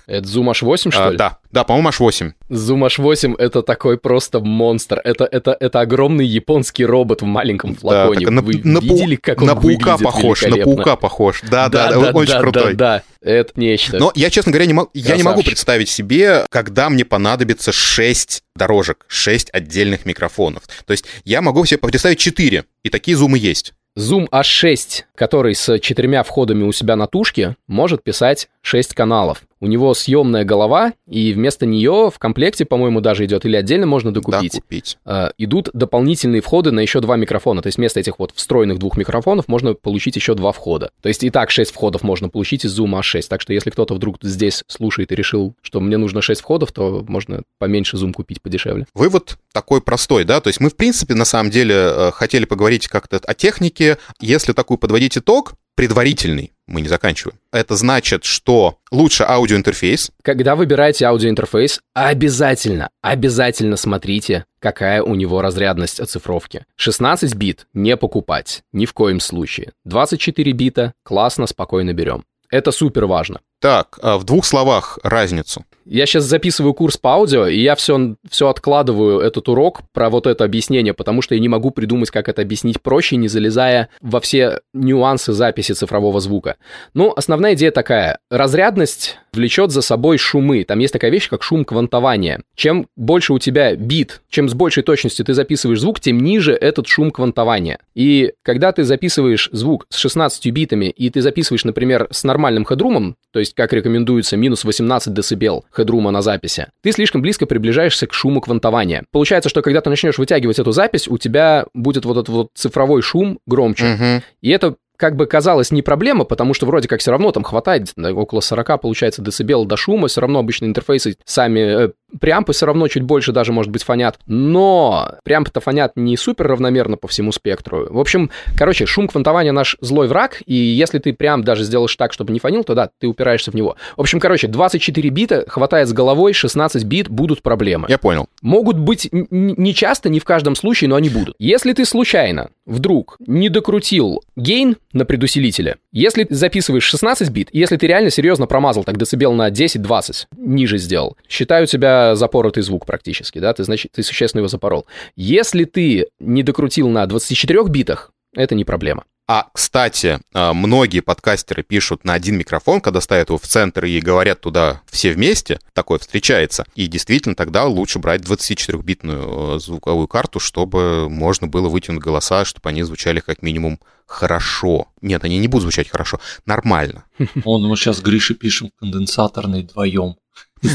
[0.06, 1.18] Это Zoom H8, что ли?
[1.18, 2.34] да, да, по-моему, аж 8.
[2.50, 5.00] Zoom H8 это такой просто монстр.
[5.04, 8.26] Это, это, это огромный японский робот в маленьком флаконе.
[8.26, 11.42] так на, Вы на видели, как он на паука похож, на паука похож.
[11.42, 12.74] Да, да, да, очень да, крутой.
[12.74, 13.98] Да, да, это нечто.
[13.98, 18.44] Но я, честно говоря, не, мог- я не могу представить себе, когда мне понадобится 6
[18.56, 20.64] дорожек, 6 отдельных микрофонов.
[20.86, 23.74] То есть я могу себе представить 4, и такие зумы есть.
[23.98, 29.44] Zoom H6, который с четырьмя входами у себя на тушке, может писать 6 каналов.
[29.64, 34.14] У него съемная голова, и вместо нее в комплекте, по-моему, даже идет, или отдельно можно
[34.14, 34.52] докупить.
[34.52, 34.98] Да, купить.
[35.06, 37.62] э, идут дополнительные входы на еще два микрофона.
[37.62, 40.92] То есть вместо этих вот встроенных двух микрофонов можно получить еще два входа.
[41.02, 43.26] То есть и так 6 входов можно получить из Zoom A6.
[43.30, 47.06] Так что если кто-то вдруг здесь слушает и решил, что мне нужно 6 входов, то
[47.08, 48.86] можно поменьше Zoom купить подешевле.
[48.94, 52.90] Вывод такой простой, да, то есть мы, в принципе, на самом деле э, хотели поговорить
[52.90, 53.98] как-то о технике.
[54.20, 61.06] Если такой подводить итог, предварительный, мы не заканчиваем, это значит, что лучше аудиоинтерфейс, Когда выбираете
[61.06, 66.66] аудиоинтерфейс, обязательно, обязательно смотрите, какая у него разрядность оцифровки.
[66.76, 69.72] 16 бит не покупать, ни в коем случае.
[69.86, 72.24] 24 бита классно, спокойно берем.
[72.50, 73.42] Это супер важно.
[73.64, 75.64] Так, а в двух словах разницу.
[75.86, 80.28] Я сейчас записываю курс по аудио, и я все, все откладываю этот урок про вот
[80.28, 84.20] это объяснение, потому что я не могу придумать, как это объяснить проще, не залезая во
[84.20, 86.58] все нюансы записи цифрового звука.
[86.94, 88.20] Ну, основная идея такая.
[88.30, 90.64] Разрядность влечет за собой шумы.
[90.64, 92.42] Там есть такая вещь, как шум квантования.
[92.56, 96.88] Чем больше у тебя бит, чем с большей точностью ты записываешь звук, тем ниже этот
[96.88, 97.80] шум квантования.
[97.96, 103.16] И когда ты записываешь звук с 16 битами, и ты записываешь, например, с нормальным хедрумом,
[103.32, 108.14] то есть, как рекомендуется, минус 18 дБ хедрума на записи, ты слишком близко приближаешься к
[108.14, 109.06] шуму квантования.
[109.12, 113.02] Получается, что когда ты начнешь вытягивать эту запись, у тебя будет вот этот вот цифровой
[113.02, 113.86] шум громче.
[113.86, 114.24] Мгм.
[114.42, 117.92] И это как бы казалось не проблема, потому что вроде как все равно там хватает
[117.98, 122.88] около 40, получается, децибел до шума, все равно обычные интерфейсы сами, э, Преампы все равно
[122.88, 127.88] чуть больше даже, может быть, фонят, но преампы-то фонят не супер равномерно по всему спектру.
[127.90, 132.14] В общем, короче, шум квантования наш злой враг, и если ты прям даже сделаешь так,
[132.14, 133.76] чтобы не фонил, то да, ты упираешься в него.
[133.98, 137.88] В общем, короче, 24 бита хватает с головой, 16 бит будут проблемы.
[137.90, 138.28] Я понял.
[138.42, 141.36] Могут быть не часто, не в каждом случае, но они будут.
[141.40, 147.78] Если ты случайно вдруг не докрутил гейн на предусилителе, если ты записываешь 16 бит, если
[147.78, 151.68] ты реально серьезно промазал, так децибел на 10-20 ниже сделал, считаю у
[152.04, 154.86] тебя запоротый звук практически, да, ты, значит, ты существенно его запорол.
[155.16, 159.06] Если ты не докрутил на 24 битах, это не проблема.
[159.26, 164.02] А, кстати, а, многие подкастеры пишут на один микрофон, когда ставят его в центр и
[164.02, 166.66] говорят туда все вместе, такое встречается.
[166.76, 172.68] И действительно, тогда лучше брать 24-битную э, звуковую карту, чтобы можно было вытянуть голоса, чтобы
[172.68, 174.88] они звучали как минимум хорошо.
[175.02, 177.06] Нет, они не будут звучать хорошо, нормально.
[177.46, 180.18] Он мы сейчас Грише пишем конденсаторный вдвоем.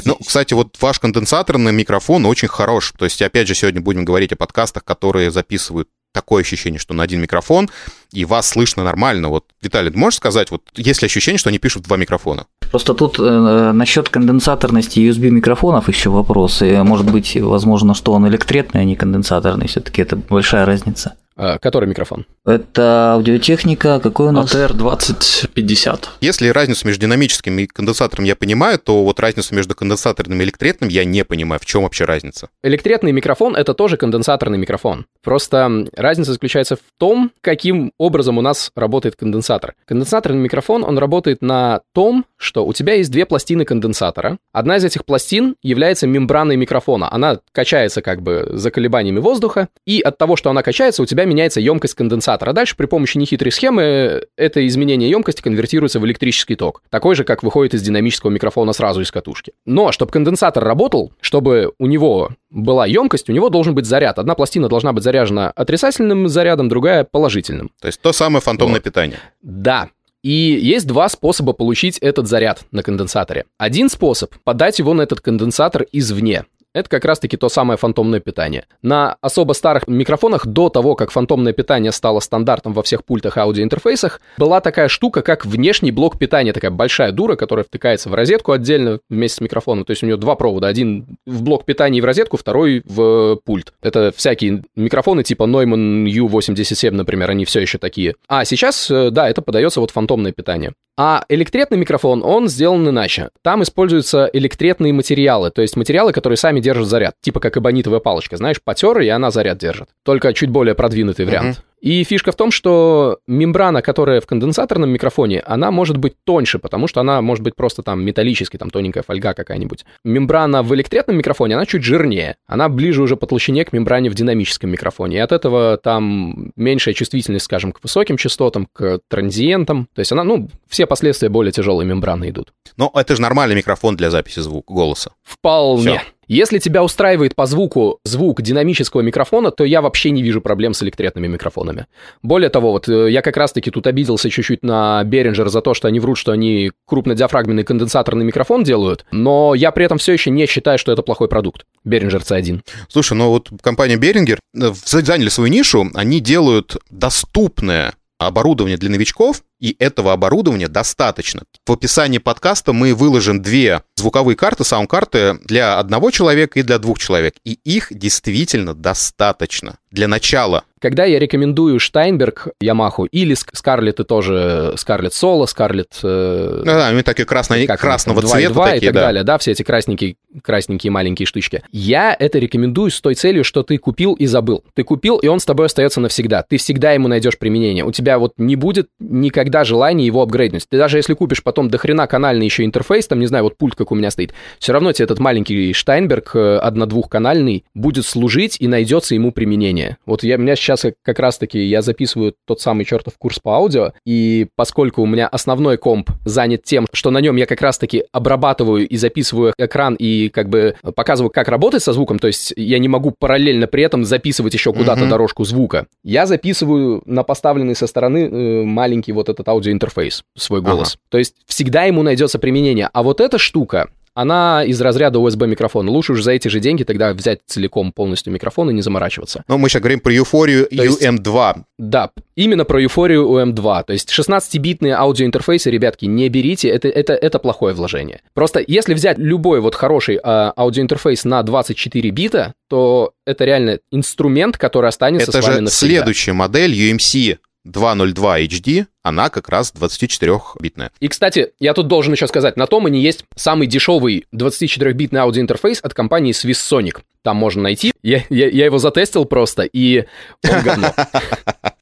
[0.04, 2.92] Ну, кстати, вот ваш конденсаторный микрофон очень хорош.
[2.98, 7.02] То есть, опять же, сегодня будем говорить о подкастах, которые записывают такое ощущение, что на
[7.02, 7.68] один микрофон,
[8.12, 9.28] и вас слышно нормально.
[9.28, 12.46] Вот, Виталий, ты можешь сказать, вот есть ли ощущение, что они пишут два микрофона?
[12.70, 16.62] Просто тут э, насчет конденсаторности USB микрофонов еще вопрос.
[16.62, 19.68] И, может быть, возможно, что он электретный, а не конденсаторный.
[19.68, 21.14] Все-таки это большая разница.
[21.40, 22.26] А, который микрофон?
[22.44, 24.52] Это аудиотехника, какой у нас?
[24.52, 26.10] ATR 2050.
[26.20, 30.90] Если разницу между динамическим и конденсатором я понимаю, то вот разницу между конденсаторным и электретным
[30.90, 31.60] я не понимаю.
[31.60, 32.48] В чем вообще разница?
[32.64, 35.06] Электретный микрофон— это тоже конденсаторный микрофон.
[35.22, 39.74] Просто разница заключается в том, каким образом у нас работает конденсатор.
[39.86, 44.38] Конденсаторный микрофон, он работает на том, что у тебя есть две пластины конденсатора.
[44.52, 47.12] Одна из этих пластин является мембраной микрофона.
[47.12, 51.27] Она качается как бы за колебаниями воздуха, и от того, что она качается, у тебя
[51.28, 52.52] меняется емкость конденсатора.
[52.52, 56.82] Дальше при помощи нехитрой схемы это изменение емкости конвертируется в электрический ток.
[56.90, 59.52] Такой же, как выходит из динамического микрофона сразу из катушки.
[59.64, 64.18] Но, чтобы конденсатор работал, чтобы у него была емкость, у него должен быть заряд.
[64.18, 67.70] Одна пластина должна быть заряжена отрицательным зарядом, другая положительным.
[67.80, 68.84] То есть то самое фантомное вот.
[68.84, 69.18] питание.
[69.42, 69.90] Да,
[70.22, 73.44] и есть два способа получить этот заряд на конденсаторе.
[73.56, 78.66] Один способ— подать его на этот конденсатор извне это как раз-таки то самое фантомное питание.
[78.82, 84.20] На особо старых микрофонах, до того, как фантомное питание стало стандартом во всех пультах аудиоинтерфейсах,
[84.36, 89.00] была такая штука, как внешний блок питания, такая большая дура, которая втыкается в розетку отдельно
[89.08, 89.84] вместе с микрофоном.
[89.84, 93.36] То есть у нее два провода, один в блок питания и в розетку, второй в
[93.44, 93.72] пульт.
[93.82, 98.14] Это всякие микрофоны типа Neumann U87, например, они все еще такие.
[98.28, 100.72] А сейчас, э, да, это подается вот фантомное питание.
[101.00, 103.30] А электретный микрофон, он сделан иначе.
[103.42, 107.14] Там используются электретные материалы, то есть материалы, которые сами держат заряд.
[107.20, 109.88] Типа как эбонитовая палочка, знаешь, потер, и она заряд держит.
[110.04, 111.62] Только чуть более продвинутый вариант.
[111.80, 116.88] И фишка в том, что мембрана, которая в конденсаторном микрофоне, она может быть тоньше, потому
[116.88, 119.84] что она может быть просто там металлический, там тоненькая фольга какая-нибудь.
[120.04, 122.36] Мембрана в электретном микрофоне, она чуть жирнее.
[122.46, 125.16] Она ближе уже по толщине к мембране в динамическом микрофоне.
[125.16, 129.88] И от этого там меньшая чувствительность, скажем, к высоким частотам, к транзиентам.
[129.94, 132.52] То есть она, ну, все последствия более тяжелой мембраны идут.
[132.76, 135.12] Но это же нормальный микрофон для записи звука, голоса.
[135.22, 135.98] Вполне.
[135.98, 136.00] Всё.
[136.28, 140.82] Если тебя устраивает по звуку звук динамического микрофона, то я вообще не вижу проблем с
[140.82, 141.86] электретными микрофонами.
[142.22, 145.88] Более того, вот э, я как раз-таки тут обиделся чуть-чуть на Behringer за то, что
[145.88, 150.46] они врут, что они крупнодиафрагменный конденсаторный микрофон делают, но я при этом все еще не
[150.46, 151.64] считаю, что это плохой продукт.
[151.86, 152.60] Behringer C1.
[152.88, 159.42] Слушай, ну вот компания Behringer э, заняли свою нишу, они делают доступное оборудование для новичков,
[159.60, 161.42] и этого оборудования достаточно.
[161.66, 166.98] В описании подкаста мы выложим две звуковые карты, саунд-карты для одного человека и для двух
[166.98, 169.78] человек, и их действительно достаточно.
[169.90, 176.00] Для начала когда я рекомендую Штайнберг Ямаху или Скарлетт и тоже Скарлетт Соло, Скарлетт...
[176.02, 179.00] Э, да, они такие красные, как красного там, цвета 2 такие, и так да.
[179.00, 181.62] далее, да, все эти красненькие, красненькие маленькие штучки.
[181.72, 184.64] Я это рекомендую с той целью, что ты купил и забыл.
[184.74, 186.44] Ты купил, и он с тобой остается навсегда.
[186.48, 187.84] Ты всегда ему найдешь применение.
[187.84, 190.68] У тебя вот не будет никогда желания его апгрейднуть.
[190.68, 193.92] Ты даже если купишь потом дохрена канальный еще интерфейс, там, не знаю, вот пульт, как
[193.92, 199.14] у меня стоит, все равно тебе этот маленький Штайнберг э, одно-двухканальный будет служить и найдется
[199.14, 199.96] ему применение.
[200.04, 203.92] Вот я, у меня сейчас как раз-таки я записываю тот самый чертов курс по аудио,
[204.04, 208.86] и поскольку у меня основной комп занят тем, что на нем я как раз-таки обрабатываю
[208.86, 212.88] и записываю экран и как бы показываю, как работать со звуком, то есть я не
[212.88, 215.08] могу параллельно при этом записывать еще куда-то mm-hmm.
[215.08, 215.86] дорожку звука.
[216.04, 220.88] Я записываю на поставленный со стороны э, маленький вот этот этот аудиоинтерфейс, свой голос.
[220.94, 221.00] Ага.
[221.10, 222.90] То есть всегда ему найдется применение.
[222.92, 223.77] А вот эта штука,
[224.18, 225.92] она из разряда USB микрофона.
[225.92, 229.44] Лучше уже за эти же деньги тогда взять целиком полностью микрофон и не заморачиваться.
[229.46, 231.62] Но мы сейчас говорим про Euphoria UM2.
[231.78, 233.84] Да, именно про Euphoria UM2.
[233.84, 238.22] То есть 16-битные аудиоинтерфейсы, ребятки, не берите, это, это, это плохое вложение.
[238.34, 244.58] Просто если взять любой вот хороший э, аудиоинтерфейс на 24 бита, то это реально инструмент,
[244.58, 245.68] который останется это с вами навсегда.
[245.68, 250.90] Это же следующая модель UMC 202 HD, она как раз 24-битная.
[251.00, 255.20] И, кстати, я тут должен еще сказать, на том и не есть самый дешевый 24-битный
[255.20, 257.00] аудиоинтерфейс от компании Swissonic.
[257.22, 257.92] Там можно найти.
[258.02, 260.04] Я, я, я его затестил просто, и
[260.48, 260.94] он говно.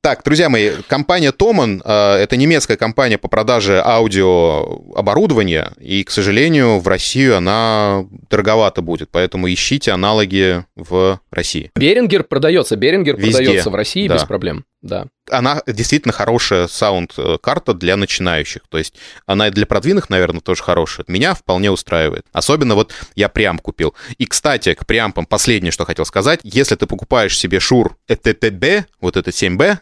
[0.07, 6.79] Так, друзья мои, компания Томан э, это немецкая компания по продаже аудиооборудования, и, к сожалению,
[6.79, 11.73] в Россию она дороговато будет, поэтому ищите аналоги в России.
[11.75, 13.33] Берингер продается, Берингер Везде.
[13.33, 14.15] продается в России да.
[14.15, 14.65] без проблем.
[14.81, 15.07] Да.
[15.29, 16.69] Она действительно хорошая
[17.17, 18.63] саунд-карта для начинающих.
[18.69, 18.95] То есть
[19.27, 21.05] она и для продвинутых, наверное, тоже хорошая.
[21.09, 22.27] Меня вполне устраивает.
[22.33, 23.95] Особенно вот я преамп купил.
[24.19, 26.41] И, кстати, к преампам последнее, что хотел сказать.
[26.43, 29.79] Если ты покупаешь себе Шур ETTB, вот это 7B,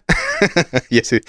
[0.91, 1.23] если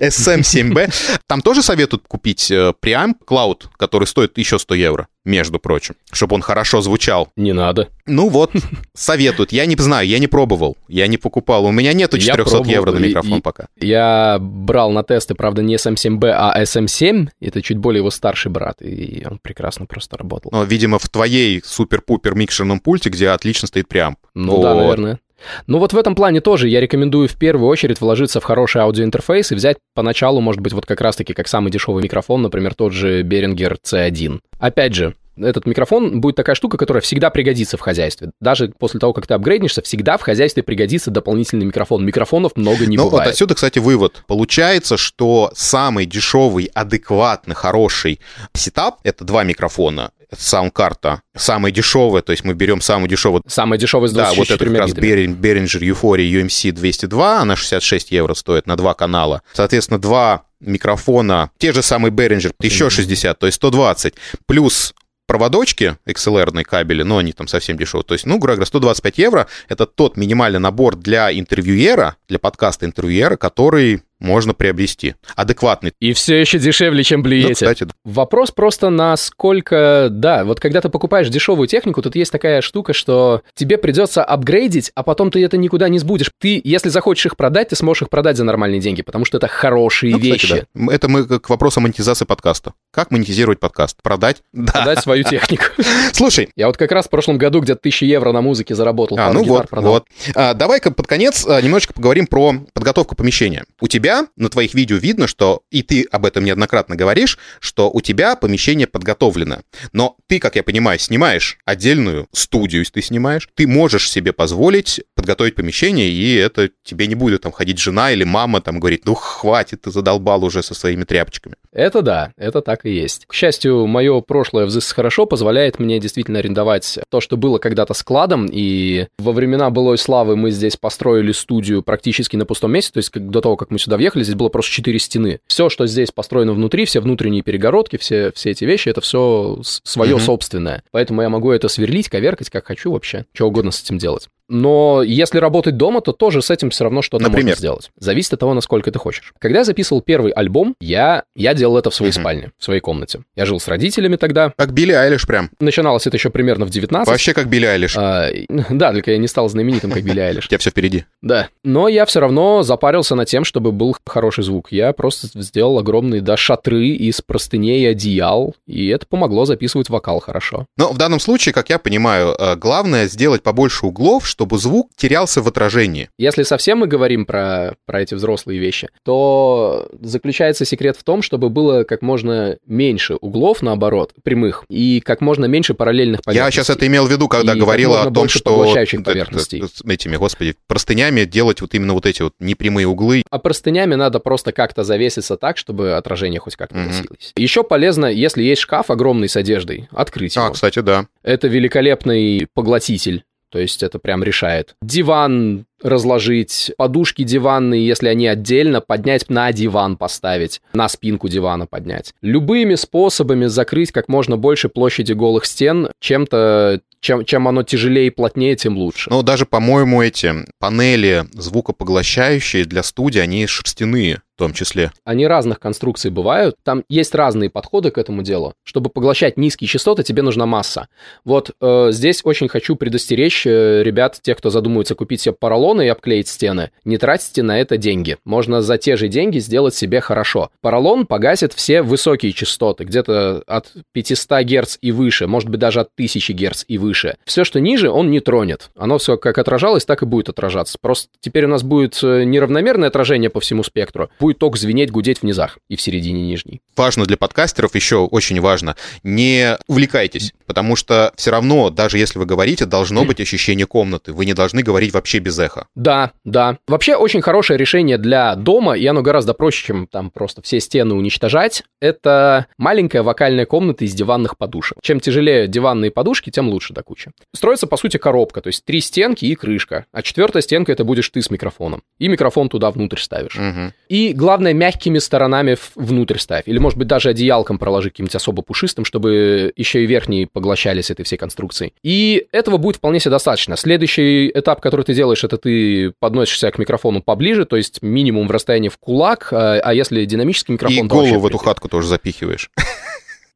[0.00, 0.92] SM7B,
[1.26, 6.34] там тоже советуют купить э, преамп Cloud, который стоит еще 100 евро между прочим, чтобы
[6.34, 7.28] он хорошо звучал.
[7.36, 7.88] Не надо.
[8.06, 8.50] Ну вот,
[8.94, 9.52] советуют.
[9.52, 11.66] Я не знаю, я не пробовал, я не покупал.
[11.66, 13.68] У меня нету 400 евро на микрофон и, пока.
[13.76, 17.28] Я брал на тесты, правда, не SM7B, а SM7.
[17.40, 20.50] Это чуть более его старший брат, и он прекрасно просто работал.
[20.52, 24.18] Но, видимо, в твоей супер-пупер микшерном пульте, где отлично стоит преамп.
[24.34, 24.62] Ну вот.
[24.62, 25.20] да, наверное.
[25.66, 29.52] Ну вот в этом плане тоже я рекомендую в первую очередь вложиться в хороший аудиоинтерфейс
[29.52, 33.22] и взять поначалу, может быть, вот как раз-таки как самый дешевый микрофон, например, тот же
[33.22, 34.40] Behringer C1.
[34.58, 38.30] Опять же, этот микрофон будет такая штука, которая всегда пригодится в хозяйстве.
[38.40, 42.04] Даже после того, как ты апгрейднешься, всегда в хозяйстве пригодится дополнительный микрофон.
[42.04, 43.26] Микрофонов много не ну, бывает.
[43.26, 44.24] вот отсюда, кстати, вывод.
[44.26, 48.20] Получается, что самый дешевый, адекватный, хороший
[48.52, 53.42] setup— это два микрофона саундкарта самая дешевая, то есть мы берем самую дешевую.
[53.46, 58.34] Самая дешевая с Да, вот это как раз Behringer U-Phoria UMC 202, она 66 евро
[58.34, 59.42] стоит на два канала.
[59.52, 64.14] Соответственно, два микрофона, те же самые Behringer, еще 60, то есть 120,
[64.46, 64.94] плюс
[65.28, 68.04] проводочки, XLR кабели, но они там совсем дешевые.
[68.04, 72.86] То есть, ну, грубо говоря, 125 евро— это тот минимальный набор для интервьюера, для подкаста
[72.86, 75.14] интервьюера, который можно приобрести.
[75.36, 75.92] Адекватный.
[76.00, 77.86] И все еще дешевле, чем Blue Ну, кстати.
[78.04, 80.08] Вопрос просто насколько...
[80.10, 84.90] Да, вот когда ты покупаешь дешевую технику, тут есть такая штука, что тебе придется апгрейдить,
[84.94, 86.30] а потом ты это никуда не сбудешь.
[86.40, 89.48] Ты, если захочешь их продать, ты сможешь их продать за нормальные деньги, потому что это
[89.48, 90.46] хорошие ну, вещи.
[90.46, 90.94] Кстати, да.
[90.94, 92.72] Это мы к вопросу монетизации подкаста.
[92.92, 94.02] Как монетизировать подкаст?
[94.02, 94.42] Продать?
[94.58, 94.72] Да.
[94.72, 95.64] Продать свою технику.
[96.12, 96.48] Слушай.
[96.56, 99.16] Я вот как раз в прошлом году где-то тысячи евро на музыке заработал.
[99.18, 100.04] А, ну вот, вот.
[100.34, 103.64] А, давай-ка под конец а, немножечко поговорим про подготовку помещения.
[103.80, 107.90] У тебя тебя на твоих видео видно, что, и ты об этом неоднократно говоришь, что
[107.90, 109.58] у тебя помещение подготовлено.
[109.92, 115.02] Но ты, как я понимаю, снимаешь отдельную студию, если ты снимаешь, ты можешь себе позволить
[115.14, 119.14] подготовить помещение, и это тебе не будет там ходить жена или мама там говорить, ну
[119.14, 121.56] хватит, ты задолбал уже со своими тряпочками.
[121.72, 123.26] Это да, это так и есть.
[123.26, 127.94] К счастью, мое прошлое в ЗИС хорошо позволяет мне действительно арендовать то, что было когда-то
[127.94, 132.98] складом, и во времена былой славы мы здесь построили студию практически на пустом месте, то
[132.98, 135.40] есть до того, как мы сюда въехали, здесь было просто четыре стены.
[135.46, 140.14] Все, что здесь построено внутри, все внутренние перегородки, все, все эти вещи, это все свое
[140.14, 140.22] угу.
[140.22, 140.82] собственное.
[140.90, 144.28] Поэтому я могу это сверлить, коверкать, как хочу вообще, что угодно с этим делать.
[144.48, 147.50] Но если работать дома, то тоже с этим все равно что-то Например?
[147.50, 147.90] можно сделать.
[147.98, 149.32] Зависит от того, насколько ты хочешь.
[149.38, 152.20] Когда я записывал первый альбом, я, я делал это в своей угу.
[152.20, 153.20] спальне, в своей комнате.
[153.36, 154.52] Я жил с родителями тогда.
[154.56, 155.50] Как Билли Айлиш прям.
[155.60, 157.08] Начиналось это еще примерно в 19.
[157.08, 157.96] Вообще как Билли Айлиш.
[157.96, 158.28] А,
[158.70, 160.44] да, только я не стал знаменитым, как Билли Айлиш.
[160.46, 161.04] У тебя все впереди.
[161.22, 161.48] Да.
[161.64, 164.72] Но я все равно запарился над тем, чтобы был хороший звук.
[164.72, 170.20] Я просто сделал огромные, да, шатры из простыней и одеял, и это помогло записывать вокал
[170.20, 170.66] хорошо.
[170.76, 175.42] Но в данном случае, как я понимаю, э, главное сделать побольше углов, чтобы звук терялся
[175.42, 176.10] в отражении.
[176.16, 181.50] Если совсем мы говорим про, про эти взрослые вещи, то заключается секрет в том, чтобы
[181.50, 186.60] было как можно меньше углов, наоборот, прямых, и как можно меньше параллельных поверхностей.
[186.60, 188.72] Я сейчас это имел в виду, когда и говорила о том, что
[189.02, 189.64] поверхностей.
[189.90, 193.24] этими, господи, простынями делать вот именно вот эти вот непрямые углы.
[193.28, 196.86] А простынями надо просто как-то завеситься так, чтобы отражение хоть как-то mm-hmm.
[196.86, 197.32] носилось.
[197.34, 200.50] Еще полезно, если есть шкаф огромный с одеждой, открыть а, его.
[200.50, 201.06] А, кстати, да.
[201.24, 204.74] Это великолепный поглотитель то есть это прям решает.
[204.82, 212.14] Диван разложить, подушки диванные, если они отдельно, поднять на диван поставить, на спинку дивана поднять.
[212.20, 218.10] Любыми способами закрыть как можно больше площади голых стен чем-то, чем, чем оно тяжелее и
[218.10, 219.10] плотнее, тем лучше.
[219.10, 224.22] Ну, даже, по-моему, эти панели звукопоглощающие для студии, они шерстяные.
[224.38, 224.92] В том числе.
[225.04, 226.54] Они разных конструкций бывают.
[226.62, 228.54] Там есть разные подходы к этому делу.
[228.62, 230.86] Чтобы поглощать низкие частоты, тебе нужна масса.
[231.24, 235.88] Вот э, здесь очень хочу предостеречь э, ребят, тех, кто задумывается купить себе поролоны и
[235.88, 236.70] обклеить стены.
[236.84, 238.16] Не тратьте на это деньги.
[238.24, 240.52] Можно за те же деньги сделать себе хорошо.
[240.60, 245.88] Поролон погасит все высокие частоты, где-то от 500 Гц и выше, может быть даже от
[245.96, 247.16] 1000 Гц и выше.
[247.24, 248.70] Все, что ниже, он не тронет.
[248.76, 250.78] Оно все как отражалось, так и будет отражаться.
[250.80, 254.10] Просто теперь у нас будет э, неравномерное отражение по всему спектру.
[254.28, 256.60] Будет ток звенеть, гудеть в низах и в середине нижней.
[256.76, 262.26] Важно для подкастеров еще очень важно, не увлекайтесь, потому что все равно, даже если вы
[262.26, 264.12] говорите, должно быть ощущение комнаты.
[264.12, 265.66] Вы не должны говорить вообще без эха.
[265.76, 266.58] Да, да.
[266.66, 270.94] Вообще очень хорошее решение для дома, и оно гораздо проще, чем там просто все стены
[270.94, 271.62] уничтожать.
[271.80, 274.78] Это маленькая вокальная комната из диванных подушек.
[274.82, 277.12] Чем тяжелее диванные подушки, тем лучше до кучи.
[277.34, 279.84] Строится, по сути, коробка, то есть три стенки и крышка.
[279.92, 281.82] А четвертая стенка это будешь ты с микрофоном.
[281.98, 283.36] И микрофон туда внутрь ставишь.
[283.36, 283.74] Мгм.
[283.88, 286.44] И главное, мягкими сторонами внутрь ставь.
[286.46, 291.04] Или, может быть, даже одеялком проложи каким-нибудь особо пушистым, чтобы еще и верхние поглощались этой
[291.04, 291.72] всей конструкцией.
[291.82, 293.56] И этого будет вполне себе достаточно.
[293.56, 298.30] Следующий этап, который ты делаешь, это ты подносишься к микрофону поближе, то есть минимум в
[298.30, 302.50] расстоянии в кулак, а а если динамический микрофон, И голову в эту хатку тоже запихиваешь.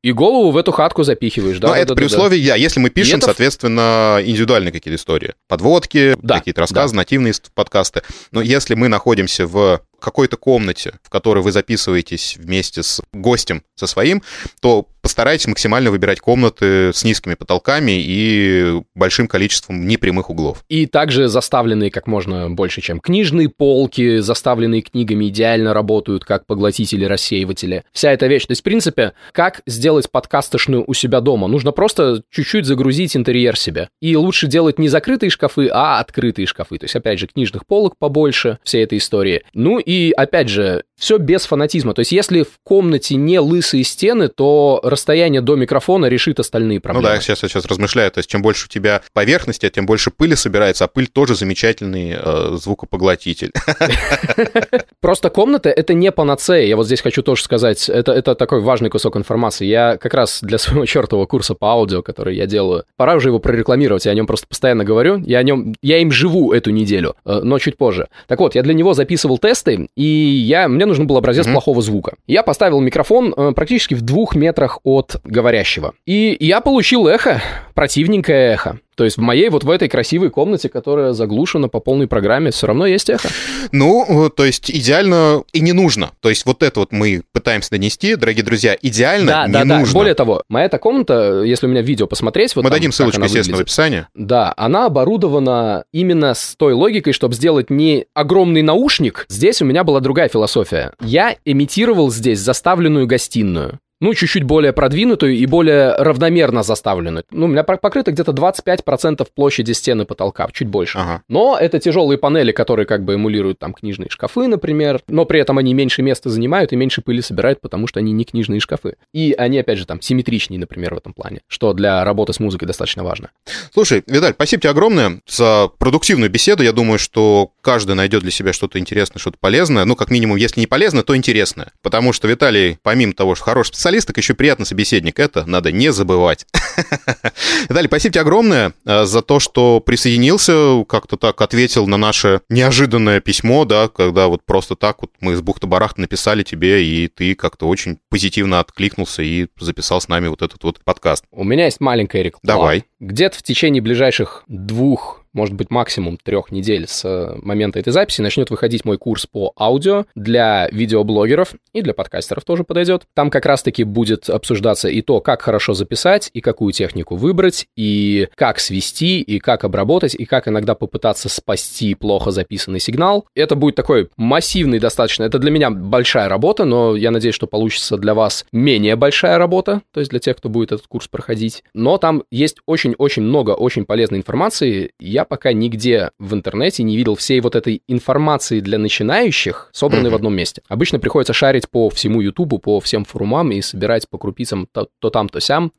[0.02, 1.68] И голову в эту хатку запихиваешь, да?
[1.68, 2.16] Но да, это да, при да, да.
[2.16, 5.34] условии, я, если мы пишем, это соответственно, индивидуальные какие-то истории.
[5.48, 8.02] Подводки, Да, какие-то рассказы, нативные ст- подкасты.
[8.32, 13.86] Но если мы находимся в какой-то комнате, в которой вы записываетесь вместе с гостем, со
[13.86, 14.22] своим,
[14.60, 20.64] то постарайтесь максимально выбирать комнаты с низкими потолками и большим количеством непрямых углов.
[20.68, 27.04] И также заставленные как можно больше, чем книжные полки, заставленные книгами идеально работают как поглотители,
[27.04, 27.82] рассеиватели.
[27.92, 28.46] Вся эта вещь.
[28.46, 31.48] То есть, в принципе, как сделать подкастошную у себя дома?
[31.48, 33.88] Нужно просто чуть-чуть загрузить интерьер себе.
[34.00, 36.78] И лучше делать не закрытые шкафы, а открытые шкафы.
[36.78, 39.42] То есть, опять же, книжных полок побольше, всей этой истории.
[39.52, 41.94] Ну и, опять же, все без фанатизма.
[41.94, 47.08] То есть, если в комнате не лысые стены, то расстояние до микрофона решит остальные проблемы.
[47.08, 50.10] Ну да, сейчас я сейчас размышляю, то есть чем больше у тебя поверхности, тем больше
[50.10, 53.50] пыли собирается, а пыль тоже замечательный э, звукопоглотитель.
[55.00, 56.64] Просто комната— это не панацея.
[56.66, 59.66] Я вот здесь хочу тоже сказать, это, это такой важный кусок информации.
[59.66, 63.38] Я как раз для своего чертового курса по аудио, который я делаю, пора уже его
[63.38, 65.16] прорекламировать, я о нем просто постоянно говорю.
[65.18, 68.08] Я о нем, я им живу эту неделю, э, но чуть позже.
[68.28, 71.54] Так вот, я для него записывал тесты, и я, мне нужен был образец Мгм.
[71.54, 72.14] плохого звука.
[72.26, 75.94] Я поставил микрофон э, практически в двух метрах от говорящего.
[76.06, 77.40] И я получил эхо,
[77.74, 78.78] противненькое эхо.
[79.02, 82.68] То есть в моей вот в этой красивой комнате, которая заглушена по полной программе, все
[82.68, 83.30] равно есть эхо.
[83.72, 86.12] Ну, э, то есть идеально и не нужно.
[86.20, 89.78] То есть вот это вот мы пытаемся донести, дорогие друзья, идеально Да, не да, да.
[89.80, 89.92] нужно.
[89.92, 93.24] Более того, моя эта комната, если у меня видео посмотреть, вот Мы там, дадим ссылочку,
[93.24, 94.06] естественно, в описании.
[94.14, 99.26] Да, она оборудована именно с той логикой, чтобы сделать не огромный наушник.
[99.28, 100.92] Здесь у меня была другая философия.
[101.00, 103.80] Я имитировал здесь заставленную гостиную.
[104.02, 107.22] Ну, чуть-чуть более продвинутую и более равномерно заставленную.
[107.30, 110.98] Ну, у меня пок- покрыто где-то 25% площади стены потолка, чуть больше.
[110.98, 111.22] Ага.
[111.28, 115.56] Но это тяжелые панели, которые как бы эмулируют там книжные шкафы, например, но при этом
[115.58, 118.96] они меньше места занимают и меньше пыли собирают, потому что они не книжные шкафы.
[119.12, 122.66] И они, опять же, там симметричнее, например, в этом плане, что для работы с музыкой
[122.66, 123.30] достаточно важно.
[123.72, 126.64] Слушай, Виталь, спасибо тебе огромное за продуктивную беседу.
[126.64, 129.84] Я думаю, что каждый найдет для себя что-то интересное, что-то полезное.
[129.84, 131.70] Ну, как минимум, если не полезное, то интересное.
[131.82, 135.18] Потому что Виталий, помимо того, что хороший специалист, так еще приятный собеседник.
[135.18, 136.46] Это надо не забывать.
[137.68, 143.20] Виталий, спасибо тебе огромное э, за то, что присоединился, как-то так ответил на наше неожиданное
[143.20, 147.68] письмо, да, когда вот просто так вот мы из бухты-барахта написали тебе, и ты как-то
[147.68, 151.24] очень позитивно откликнулся и записал с нами вот этот вот подкаст.
[151.30, 152.42] У меня есть маленькая реклама.
[152.42, 152.84] Давай.
[153.00, 158.20] Где-то в течение ближайших двух может быть, максимум трех недель с э, момента этой записи
[158.20, 163.02] начнет выходить мой курс по аудио для видеоблогеров и для подкастеров тоже подойдет.
[163.14, 168.28] Там как раз-таки будет обсуждаться и то, как хорошо записать, и какую технику выбрать, и
[168.34, 173.26] как свести, и как обработать, и как иногда попытаться спасти плохо записанный сигнал.
[173.34, 175.24] Это будет такой массивный достаточно.
[175.24, 179.82] Это для меня большая работа, но я надеюсь, что получится для вас менее большая работа,
[179.92, 181.64] то есть для тех, кто будет этот курс проходить.
[181.74, 184.90] Но там есть очень-очень много очень полезной информации.
[184.98, 190.12] Я пока нигде в интернете не видел всей вот этой информации для начинающих, собранной Мгм.
[190.12, 190.62] в одном месте.
[190.68, 195.10] Обычно приходится шарить по всему Ютубу, по всем форумам и собирать по крупицам то, то
[195.10, 195.72] там, то сям.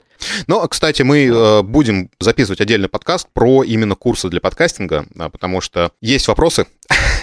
[0.47, 5.61] Но, кстати, мы э, будем записывать отдельный подкаст про именно курсы для подкастинга, а, потому
[5.61, 6.65] что есть вопросы,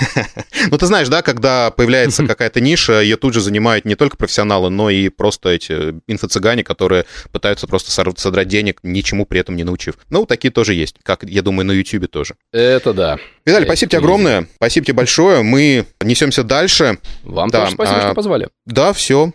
[0.70, 4.70] Ну, ты знаешь, да, когда появляется какая-то ниша, ее тут же занимают не только профессионалы,
[4.70, 9.95] но и просто эти инфо-цыгане, которые пытаются просто содрать денег, ничему при этом не научив.
[10.11, 12.34] Ну, такие тоже есть, как, я думаю, на YouTube тоже.
[12.53, 13.18] Это да.
[13.45, 15.43] Виталий, спасибо тебе огромное, спасибо тебе большое.
[15.43, 16.99] Мы несемся дальше.
[17.22, 18.49] Вам тоже спасибо, а, что позвали.
[18.66, 19.32] Да, все.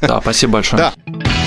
[0.00, 0.92] Да, спасибо большое.
[1.06, 1.45] Да.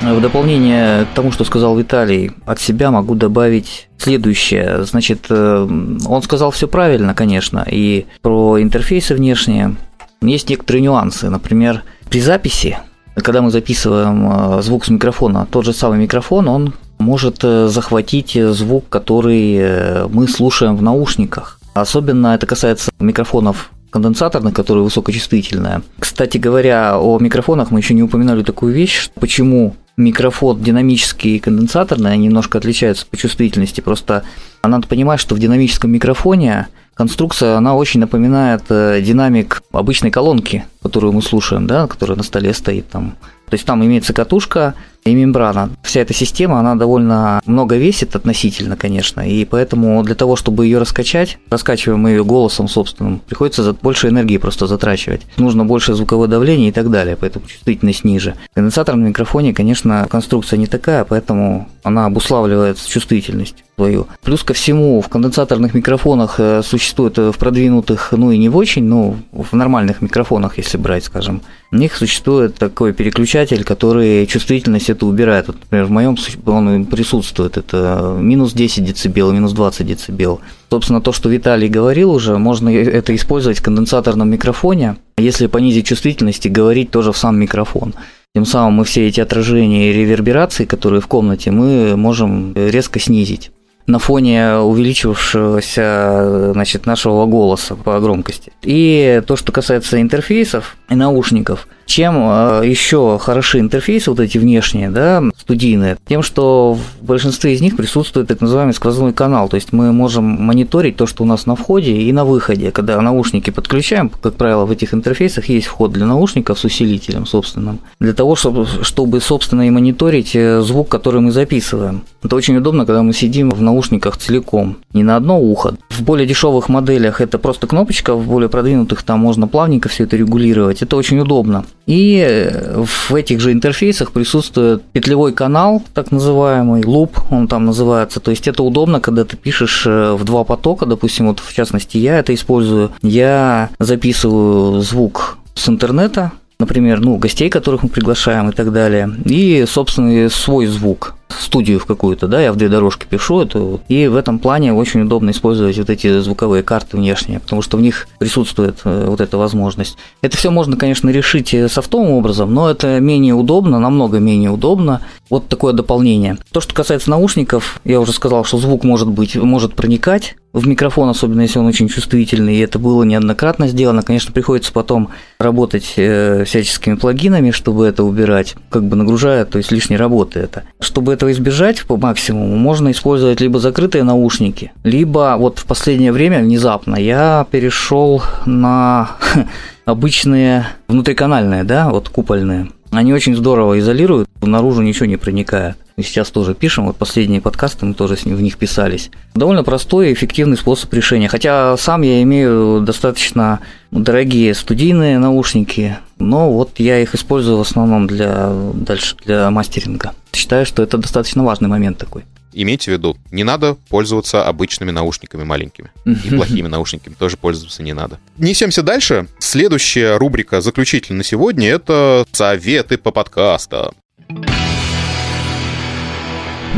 [0.00, 4.84] В дополнение к тому, что сказал Виталий, от себя могу добавить следующее.
[4.84, 5.68] Значит, э,
[6.06, 9.76] он сказал все правильно, конечно, и про интерфейсы внешние.
[10.22, 11.28] Есть некоторые нюансы.
[11.28, 12.78] Например, при записи,
[13.16, 18.32] когда мы записываем э, звук с микрофона, тот же самый микрофон, он может э, захватить
[18.34, 21.60] звук, который мы слушаем в наушниках.
[21.74, 25.82] Особенно это касается микрофонов конденсаторных, которые высокочувствительные.
[25.98, 32.12] Кстати говоря, о микрофонах мы еще не упоминали такую вещь, почему микрофон динамический и конденсаторный,
[32.12, 33.80] они немножко отличаются по чувствительности.
[33.80, 34.22] Просто
[34.62, 41.12] надо понимать, что в динамическом микрофоне конструкция, она очень напоминает э, динамик обычной колонки, которую
[41.12, 43.16] мы слушаем, да, которая на столе стоит там.
[43.48, 44.74] То есть там имеется катушка,
[45.08, 45.70] и мембрана.
[45.82, 50.78] Вся эта система, она довольно много весит относительно, конечно, и поэтому для того, чтобы ее
[50.78, 55.22] раскачать, раскачиваем мы ее голосом собственным, приходится больше энергии просто затрачивать.
[55.36, 58.34] Нужно больше звуковое давление и так далее, поэтому чувствительность ниже.
[58.50, 64.08] В конденсаторном микрофоне, конечно, конструкция не такая, поэтому она обуславливает чувствительность свою.
[64.22, 68.56] Плюс ко всему, в конденсаторных микрофонах э, существует э, в продвинутых, ну и не в
[68.56, 74.90] очень, но в нормальных микрофонах, если брать, скажем, у них существует такой переключатель, который чувствительность
[74.90, 75.46] эту убирает.
[75.46, 76.16] Вот, например, в моем
[76.46, 80.40] он присутствует, это минус 10 дБ, минус 20 дБ.
[80.70, 86.46] Собственно, то, что Виталий говорил уже, можно это использовать в конденсаторном микрофоне, если понизить чувствительность
[86.46, 87.94] и говорить тоже в сам микрофон.
[88.34, 93.50] Тем самым мы все эти отражения и реверберации, которые в комнате, мы можем резко снизить
[93.88, 98.52] на фоне увеличившегося значит, нашего голоса по громкости.
[98.62, 104.90] И то, что касается интерфейсов и наушников– чем э, еще хороши интерфейсы вот эти внешние,
[104.90, 105.96] да, студийные?
[106.06, 110.24] Тем, что в большинстве из них присутствует так называемый сквозной канал, то есть мы можем
[110.24, 112.70] мониторить то, что у нас на входе и на выходе.
[112.70, 117.80] Когда наушники подключаем, как правило, в этих интерфейсах есть вход для наушников с усилителем собственным,
[117.98, 122.02] для того, чтобы, чтобы собственно, и мониторить э, звук, который мы записываем.
[122.22, 125.76] Это очень удобно, когда мы сидим в наушниках целиком, не на одно ухо.
[125.88, 130.16] В более дешевых моделях это просто кнопочка, в более продвинутых там можно плавненько все это
[130.16, 130.82] регулировать.
[130.82, 131.64] Это очень удобно.
[131.88, 138.20] И э, в этих же интерфейсах присутствует петлевой канал, так называемый, луп, он там называется.
[138.20, 141.96] То есть это удобно, когда ты пишешь э, в два потока, допустим, вот в частности
[141.96, 142.92] я это использую.
[143.00, 149.64] Я записываю звук с интернета, например, ну, гостей, которых мы приглашаем и так далее, и,
[149.66, 154.16] собственно, свой звук студию в какую-то, да, я в две дорожки пишу это, и в
[154.16, 158.78] этом плане очень удобно использовать вот эти звуковые карты внешние, потому что в них присутствует
[158.84, 159.96] э, вот эта возможность.
[160.22, 165.02] Это все можно, конечно, решить э, софтовым образом, но это менее удобно, намного менее удобно.
[165.30, 166.38] Вот такое дополнение.
[166.52, 171.08] То, что касается наушников, я уже сказал, что звук может быть, может проникать в микрофон,
[171.08, 174.02] особенно если он очень чувствительный, и это было неоднократно сделано.
[174.02, 179.70] Конечно, приходится потом работать э, всяческими плагинами, чтобы это убирать, как бы нагружая, то есть
[179.70, 180.64] лишней работы это.
[180.80, 186.38] Чтобы этого избежать по максимуму, можно использовать либо закрытые наушники, либо вот в последнее время
[186.38, 189.10] внезапно я перешел на
[189.84, 192.68] обычные внутриканальные, да, вот купольные.
[192.92, 195.76] Они очень здорово изолируют, наружу ничего не проникает.
[195.96, 199.10] И сейчас тоже пишем, вот последние подкасты мы тоже с ним, в них писались.
[199.34, 201.28] Довольно простой и эффективный способ решения.
[201.28, 203.58] Хотя сам я имею достаточно
[203.90, 210.12] дорогие студийные наушники, но вот я их использую в основном для дальше для мастеринга.
[210.32, 212.24] Считаю, что это достаточно важный момент такой.
[212.52, 215.90] Имейте в виду, не надо пользоваться обычными наушниками маленькими.
[216.04, 218.18] И плохими наушниками тоже пользоваться не надо.
[218.36, 219.28] Несемся дальше.
[219.38, 223.92] Следующая рубрика заключительная на сегодня– это советы по подкастам.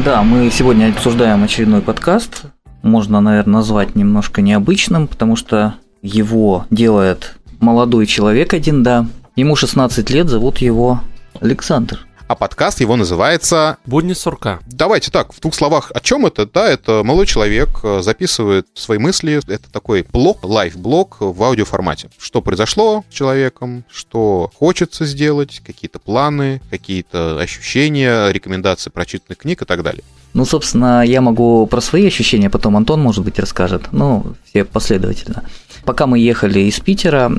[0.04, 2.42] Да, мы сегодня обсуждаем очередной подкаст.
[2.82, 9.06] Можно, наверное, назвать немножко необычным, потому что его делает молодой человек один, да.
[9.40, 11.00] Ему 16 лет, зовут его
[11.40, 13.78] Александр а подкаст его называется...
[13.86, 14.60] «Будни сурка».
[14.66, 16.46] Давайте так, в двух словах, о чем это?
[16.46, 22.08] Да, это молодой человек э, записывает свои мысли, это такой блог, лайф-блог в аудиоформате.
[22.18, 29.64] Что произошло с человеком, что хочется сделать, какие-то планы, какие-то ощущения, рекомендации прочитанных книг и
[29.64, 30.04] так далее.
[30.32, 33.88] Ну, собственно, я могу про свои ощущения, потом Антон, может быть, расскажет.
[33.92, 35.44] Ну, все последовательно.
[35.84, 37.32] Пока мы ехали из Питера,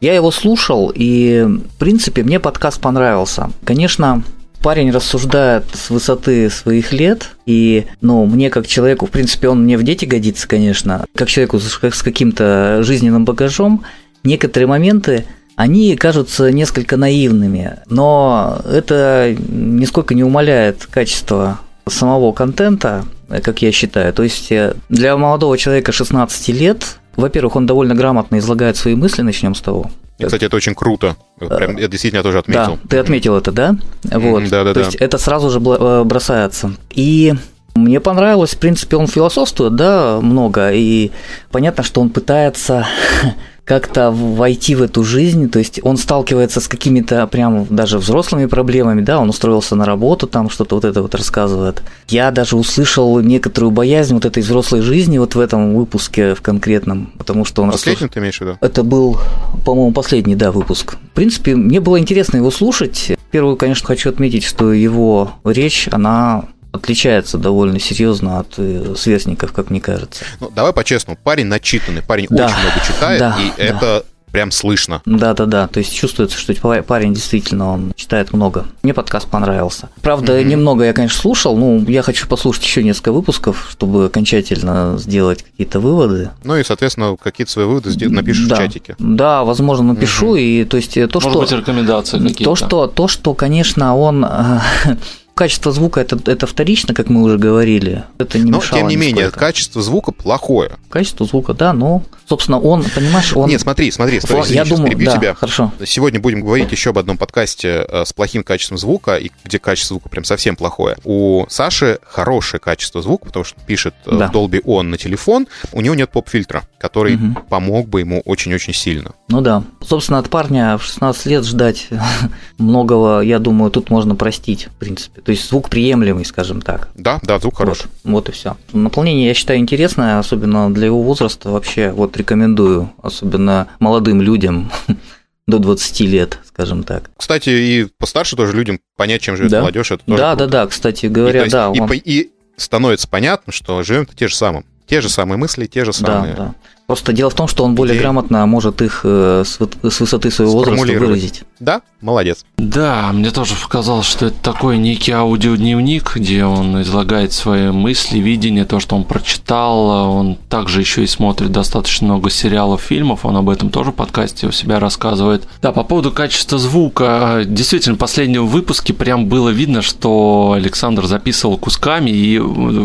[0.00, 3.50] я его слушал, и, в принципе, мне подкаст понравился.
[3.64, 4.22] Конечно,
[4.62, 9.78] Парень рассуждает с высоты своих лет, и, ну, мне как человеку, в принципе, он мне
[9.78, 13.84] в дети годится, конечно, как человеку с, каким-то жизненным багажом,
[14.24, 23.04] некоторые моменты они кажутся несколько наивными, но это нисколько не умаляет качество самого контента,
[23.42, 24.12] как я считаю.
[24.12, 29.22] То есть э, для молодого человека 16 лет, во-первых, он довольно грамотно излагает свои мысли,
[29.22, 29.90] начнем с того.
[30.18, 31.16] И, кстати, это очень круто.
[31.38, 32.78] Прям, я действительно тоже отметил.
[32.82, 33.76] Да, ты отметил это, да?
[34.02, 34.48] Вот.
[34.48, 34.86] Да, да, То да.
[34.86, 36.72] есть это сразу же э, бросается.
[36.90, 37.34] И
[37.76, 41.12] мне понравилось, в принципе, он философствует, да, много, и
[41.52, 42.86] понятно, что он пытается
[43.68, 49.02] как-то войти в эту жизнь, то есть он сталкивается с какими-то прям даже взрослыми проблемами,
[49.02, 51.82] да, он устроился на работу, там что-то вот это вот рассказывает.
[52.08, 57.12] Я даже услышал некоторую боязнь вот этой взрослой жизни вот в этом выпуске в конкретном,
[57.18, 57.70] потому что он...
[57.70, 58.56] Последний рассужд- ты имеешь в виду?
[58.62, 59.18] Это был,
[59.66, 60.94] по-моему, последний, да, выпуск.
[60.94, 63.12] В принципе, мне было интересно его слушать.
[63.30, 69.70] Первую, конечно, хочу отметить, что его речь, она отличается довольно серьезно от э, сверстников, как
[69.70, 70.24] мне кажется.
[70.40, 73.64] Ну, давай по-честному, парень начитанный, парень Да, очень много читает, да, и да.
[73.64, 75.00] это прям слышно.
[75.06, 75.66] Да, да, да.
[75.68, 78.66] То есть чувствуется, что па- парень действительно он читает много.
[78.82, 79.88] Мне подкаст понравился.
[80.02, 80.48] Правда, Мгм.
[80.48, 81.56] немного я, конечно, слушал.
[81.56, 86.30] Ну, я хочу послушать еще несколько выпусков, чтобы окончательно сделать какие-то выводы.
[86.44, 88.56] Ну и, соответственно, какие-то свои выводы напишешь да.
[88.56, 88.96] в чатике.
[88.98, 90.36] Да, возможно, напишу.
[90.36, 92.44] И то есть э, то, Может что быть, рекомендации какие-то.
[92.44, 94.60] То, что, то, что, конечно, он э,
[95.38, 98.02] качество звука это, это вторично, как мы уже говорили.
[98.18, 99.38] Это не Но, мешало тем не менее, нисколько.
[99.38, 100.72] качество звука плохое.
[100.90, 103.48] Качество звука, да, но, собственно, он, понимаешь, он...
[103.48, 105.34] Нет, смотри, смотри, смотри, я сейчас думаю, перебью да, тебя.
[105.34, 105.72] хорошо.
[105.86, 109.94] Сегодня будем говорить еще об одном подкасте э, с плохим качеством звука, и где качество
[109.94, 110.96] звука прям совсем плохое.
[111.04, 114.26] У Саши хорошее качество звука, потому что он пишет э, Да.
[114.28, 115.46] в Dolby On на телефон.
[115.72, 117.38] У него нет поп-фильтра, который Мгм.
[117.48, 119.12] помог бы ему очень-очень сильно.
[119.28, 119.62] Ну да.
[119.86, 121.88] Собственно, от парня в 16 лет ждать
[122.58, 125.20] многого, я думаю, тут можно простить, в принципе.
[125.28, 126.88] То есть звук приемлемый, скажем так.
[126.94, 127.88] Да, да, звук хороший.
[128.02, 128.56] Вот, вот и все.
[128.72, 131.90] Наполнение, я считаю, интересное, особенно для его возраста вообще.
[131.92, 134.72] Вот рекомендую, особенно молодым людям
[135.46, 137.10] до 20 лет, скажем так.
[137.14, 139.60] Кстати, и постарше тоже людям понять, чем живет Да.
[139.60, 140.46] молодежь, это тоже Да, круто.
[140.46, 141.70] да, да, кстати И, говоря, есть да.
[141.74, 144.64] и, по- и становится понятно, что живем те же самые.
[144.86, 146.36] Те же самые мысли, те же самые.
[146.36, 146.54] Да, да.
[146.88, 148.02] Просто дело в том, что он более идеи.
[148.02, 151.42] грамотно может их э, с высоты своего возраста выразить.
[151.60, 152.46] Да, молодец.
[152.56, 158.64] Да, мне тоже показалось, что это такой некий аудиодневник, где он излагает свои мысли, видение,
[158.64, 160.10] то, что он прочитал.
[160.16, 163.26] Он также еще и смотрит достаточно много сериалов, фильмов.
[163.26, 165.46] Он об этом тоже в подкасте у себя рассказывает.
[165.60, 167.42] Да, по поводу качества звука.
[167.44, 172.40] Действительно, в последнем выпуске прям было видно, что Александр записывал кусками, и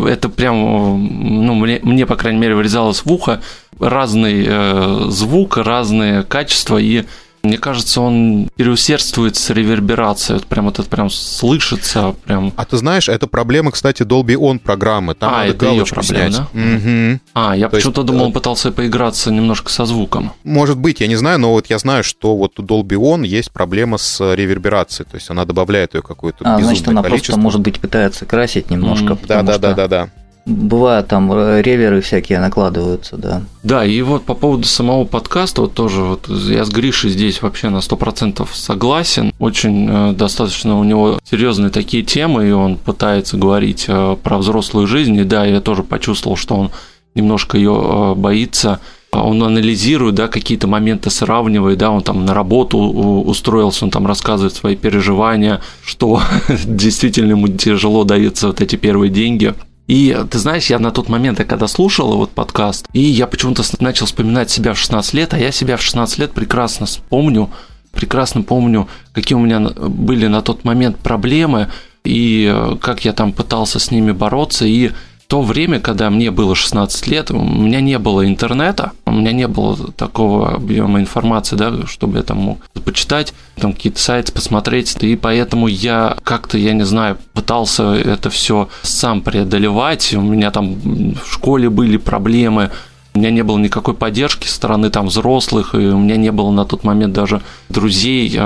[0.06, 3.40] это прям, ну, мне, мне по крайней мере, вырезалось в ухо.
[3.80, 7.04] Разный э, звук, разные качества, и
[7.42, 10.38] мне кажется, он переусердствует с реверберацией.
[10.38, 12.54] Вот прям это прям слышится, прям.
[12.56, 15.14] А ты знаешь, это проблема, кстати, Dolby On программы.
[15.14, 16.36] Там А, надо это галочку проблема, снять.
[16.54, 16.58] да?
[16.58, 17.20] Мгм.
[17.34, 20.32] А, я есть, почему-то думал, он пытался поиграться немножко со звуком.
[20.42, 23.52] Может быть, я не знаю, но вот я знаю, что вот у Dolby On есть
[23.52, 27.32] проблема с э, реверберацией, то есть она добавляет ее какое-то А, значит, она количество.
[27.34, 29.14] просто, может быть, пытается красить немножко.
[29.16, 29.18] Мгм.
[29.28, 30.08] Да, да, что да, да, да.
[30.46, 33.42] Бывают там э, реверы всякие накладываются, да.
[33.62, 37.70] Да, и вот по поводу самого подкаста, вот тоже вот я с Гришей здесь вообще
[37.70, 39.32] на 100% согласен.
[39.38, 44.86] Очень э, достаточно у него серьезные такие темы, и он пытается говорить э, про взрослую
[44.86, 45.16] жизнь.
[45.16, 46.70] И да, я тоже почувствовал, что он
[47.14, 48.80] немножко ее боится.
[49.12, 54.54] Он анализирует, да, какие-то моменты сравнивает, да, он там на работу устроился, он там рассказывает
[54.54, 56.20] свои переживания, что
[56.64, 59.54] действительно ему тяжело даются вот эти первые деньги.
[59.86, 64.06] И ты знаешь, я на тот момент, когда слушал вот подкаст, и я почему-то начал
[64.06, 67.50] вспоминать себя в 16 лет, а я себя в 16 лет прекрасно помню,
[67.92, 71.68] прекрасно помню, какие у меня были на тот момент проблемы,
[72.02, 74.90] и э, как я там пытался с ними бороться, и
[75.26, 79.48] то время, когда мне было 16 лет, у меня не было интернета, у меня не
[79.48, 85.16] было такого объема информации, да, чтобы я там мог почитать, там какие-то сайты посмотреть, и
[85.16, 91.32] поэтому я как-то, я не знаю, пытался это все сам преодолевать, у меня там в
[91.32, 92.70] школе были проблемы,
[93.14, 96.50] у меня не было никакой поддержки со стороны там взрослых, и у меня не было
[96.50, 98.38] на тот момент даже друзей,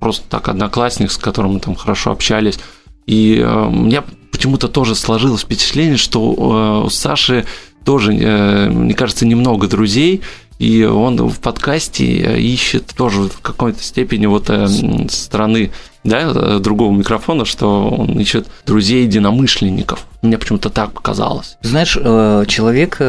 [0.00, 2.58] просто так одноклассник, с которым мы там хорошо общались.
[3.06, 4.02] И э, меня
[4.36, 7.46] почему-то тоже сложилось впечатление, что э, у Саши
[7.84, 10.20] тоже, э, мне кажется, немного друзей,
[10.58, 14.50] и он в подкасте э, ищет тоже в какой-то степени вот
[15.10, 15.70] стороны
[16.04, 20.06] да, другого микрофона, что он ищет друзей единомышленников.
[20.20, 21.56] Мне почему-то так показалось.
[21.62, 23.00] Знаешь, человек,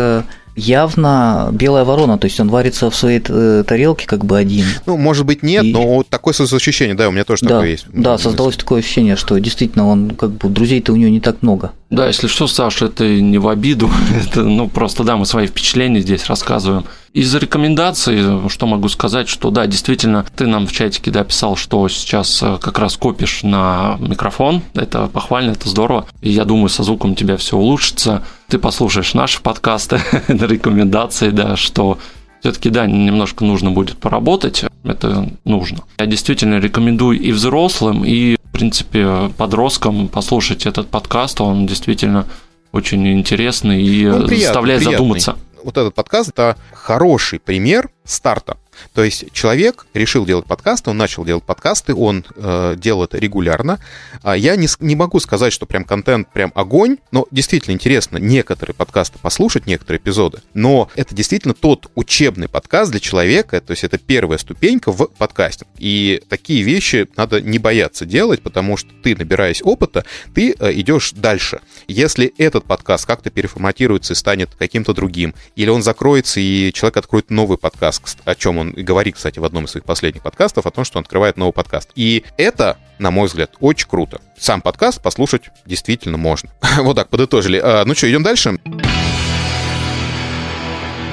[0.58, 4.66] явно белая ворона, то есть он варится в своей э, тарелке как бы один.
[4.86, 5.72] Ну, может быть, нет, и...
[5.72, 7.86] но такое ощущение, да, у меня тоже да, такое есть.
[7.93, 11.72] Да, создалось такое ощущение, что действительно он как бы друзей-то у него не так много.
[11.89, 13.89] Да, если что, Саша, это не в обиду,
[14.25, 16.85] это, ну, просто, да, мы свои впечатления здесь рассказываем.
[17.13, 21.88] Из рекомендаций, что могу сказать, что да, действительно, ты нам в чатике да, писал, что
[21.88, 24.61] сейчас э, как раз копишь на микрофон.
[24.75, 26.05] Это похвально, это здорово.
[26.21, 28.23] И я думаю, со звуком у тебя все улучшится.
[28.49, 31.97] Ты послушаешь наши подкасты рекомендации, да, что
[32.41, 35.79] все-таки, да, немножко нужно будет поработать, это нужно.
[35.97, 42.26] Я действительно рекомендую и взрослым, и, принципе, подросткам послушать этот подкаст, он действительно
[42.72, 44.97] очень интересный и ну, заставляет приятный.
[44.97, 45.38] задуматься
[45.68, 48.58] вот этот подкаст это хороший пример старта.
[48.93, 53.80] То есть человек решил делать подкасты, он начал делать подкасты, он э, делает регулярно.
[54.23, 58.75] А я не, не могу сказать, что прям контент прям огонь, но действительно интересно некоторые
[58.75, 60.41] подкасты послушать, некоторые эпизоды.
[60.53, 65.65] Но это действительно тот учебный подкаст для человека, то есть это первая ступенька в подкасте.
[65.78, 71.13] И такие вещи надо не бояться делать, потому что ты, набираясь опыта, ты э, идешь
[71.13, 71.61] дальше.
[71.88, 77.30] Если этот подкаст как-то переформатируется и станет каким-то другим, или он закроется и человек откроет
[77.30, 80.86] новый подкаст, о чем он говорит, кстати, в одном из своих последних подкастов, о том,
[80.86, 81.91] что он открывает новый подкаст.
[81.95, 84.22] И это, на мой взгляд, очень круто.
[84.38, 86.49] Сам подкаст послушать действительно можно.
[86.80, 87.59] вот так подытожили.
[87.63, 88.59] А, ну что, идем дальше?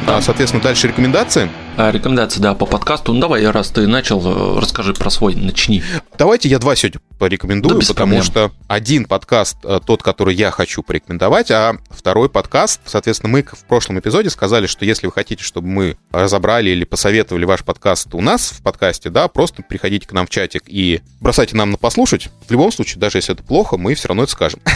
[0.07, 1.49] А, соответственно, дальше рекомендации.
[1.77, 3.13] А, рекомендации, да, по подкасту.
[3.13, 5.83] Ну давай, раз ты начал, э, расскажи про свой, начни.
[6.17, 8.23] Давайте я два сегодня порекомендую, да потому проблем.
[8.23, 13.65] что один подкаст э, тот, который я хочу порекомендовать, а второй подкаст, соответственно, мы в
[13.65, 18.21] прошлом эпизоде сказали, что если вы хотите, чтобы мы разобрали или посоветовали ваш подкаст у
[18.21, 22.29] нас в подкасте, да, просто приходите к нам в чатик и бросайте нам на послушать.
[22.47, 24.61] В любом случае, даже если это плохо, мы все равно это скажем.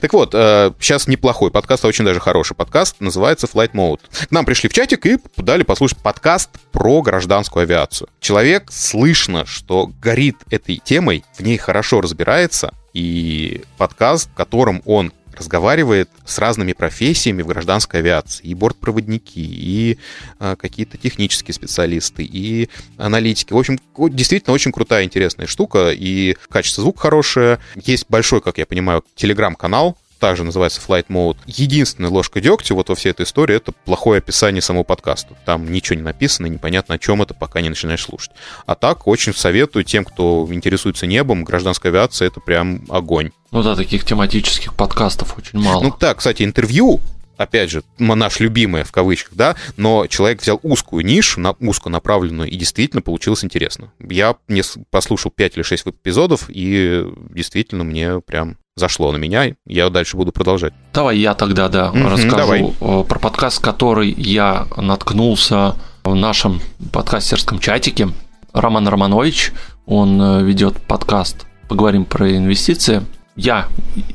[0.00, 4.00] Так вот, сейчас э, неплохой подкаст, а очень даже хороший подкаст, называется Flight Mode.
[4.28, 8.08] К нам пришли в чатик и дали послушать подкаст подкаст про гражданскую авиацию.
[8.20, 15.12] Человек слышно, что горит этой темой, в ней хорошо разбирается, и подкаст, в котором он
[15.36, 18.46] разговаривает с разными профессиями в гражданской авиации.
[18.46, 19.98] И бортпроводники, и
[20.38, 23.52] а, какие-то технические специалисты, и аналитики.
[23.52, 27.58] В общем, действительно очень крутая, интересная штука, и качество звука хорошее.
[27.74, 31.38] Есть большой, как я понимаю, телеграм-канал, также называется Flight Mode.
[31.46, 35.34] Единственная ложка дегтя вот во всей этой истории— это плохое описание самого подкаста.
[35.44, 38.32] Там ничего не написано, непонятно о чем это, пока не начинаешь слушать.
[38.66, 43.30] А так, очень советую тем, кто интересуется небом, гражданская авиация— это прям огонь.
[43.50, 45.82] Ну да, таких тематических подкастов очень мало.
[45.82, 47.00] Ну да, кстати, интервью
[47.36, 52.56] опять же, наш любимый в кавычках, да, но человек взял узкую нишу, на, узконаправленную, и
[52.56, 53.92] действительно получилось интересно.
[54.00, 59.88] Я не послушал 5 или 6 эпизодов, и действительно мне прям зашло на меня, я
[59.88, 60.74] дальше буду продолжать.
[60.92, 63.04] Давай я тогда, да, mm-hmm, расскажу давай.
[63.04, 66.60] про подкаст, который я наткнулся в нашем
[66.92, 68.08] подкастерском чатике.
[68.52, 69.52] Роман Романович,
[69.86, 73.02] он э, ведет подкаст «Поговорим про инвестиции».
[73.36, 73.68] Я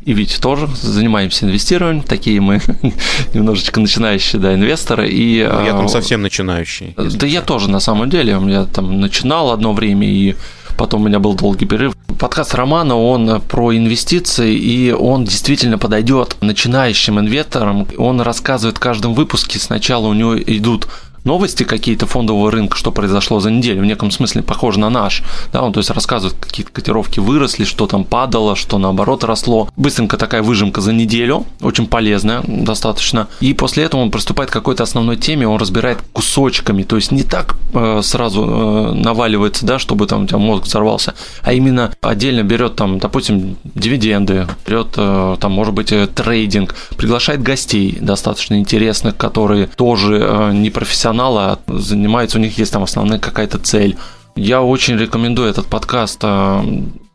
[0.06, 2.60] и Витя тоже занимаемся инвестированием, такие мы
[3.34, 5.10] немножечко начинающие, да, инвесторы.
[5.10, 6.96] И, ну, я там э, совсем начинающий.
[6.98, 10.36] Да я тоже, на самом деле, я там начинал одно время и
[10.78, 11.94] потом у меня был долгий перерыв.
[12.20, 17.88] Подкаст Романа, он про инвестиции, и он действительно подойдет начинающим инвесторам.
[17.98, 20.88] Он рассказывает в каждом выпуске, сначала у него идут
[21.24, 25.24] новости какие-то фондового рынка, что произошло за неделю, в неком смысле похоже на наш.
[25.52, 29.70] Да, он то есть рассказывает, какие котировки выросли, что там падало, что наоборот росло.
[29.76, 33.28] Быстренько такая выжимка за неделю, очень полезная достаточно.
[33.40, 37.24] И после этого он приступает к какой-то основной теме, он разбирает кусочками, то есть не
[37.24, 41.14] так э, сразу э, наваливается, да, чтобы там у тебя мозг взорвался,
[41.44, 47.42] а именно отдельно берет там, допустим, дивиденды, берет э, там, может быть, э, трейдинг, приглашает
[47.44, 53.20] гостей достаточно интересных, которые тоже э, не профессионалы профессионала занимаются, у них есть там основная
[53.20, 53.98] какая-то цель.
[54.36, 56.64] Я очень рекомендую этот подкаст э,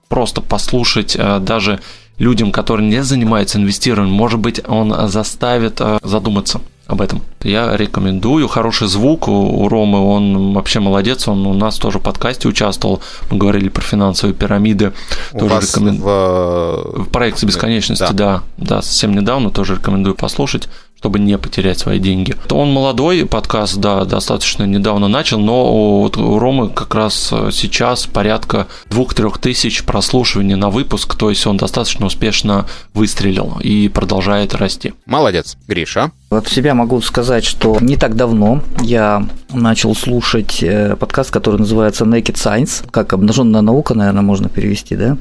[0.09, 1.80] просто послушать э, даже
[2.18, 4.14] людям, которые не занимаются инвестированием.
[4.14, 7.22] Может быть, он заставит э, задуматься об этом.
[7.42, 8.49] Я рекомендую.
[8.49, 11.26] Хороший звук у Ромы, он вообще молодец.
[11.26, 13.01] Он у нас тоже в подкасте участвовал.
[13.30, 14.92] Мы говорили про финансовые пирамиды.
[15.32, 16.01] У тоже вас рекомен...
[16.01, 17.05] в...
[17.05, 18.42] в проекте бесконечности, да.
[18.59, 18.66] да.
[18.76, 20.68] Да, совсем недавно тоже рекомендую послушать
[21.07, 22.34] чтобы не потерять свои деньги.
[22.50, 28.66] Он молодой, подкаст, да, достаточно недавно начал, но вот у Ромы как раз сейчас порядка
[28.90, 34.94] 2-3 тысяч прослушиваний на выпуск, то есть он достаточно успешно выстрелил и продолжает расти.
[35.07, 36.11] Молодец, Гриша.
[36.28, 42.04] От себя могу сказать, что не так давно я начал слушать э, подкаст, который называется
[42.04, 45.16] Naked Science, как обнаженная наука, наверное, можно перевести, да?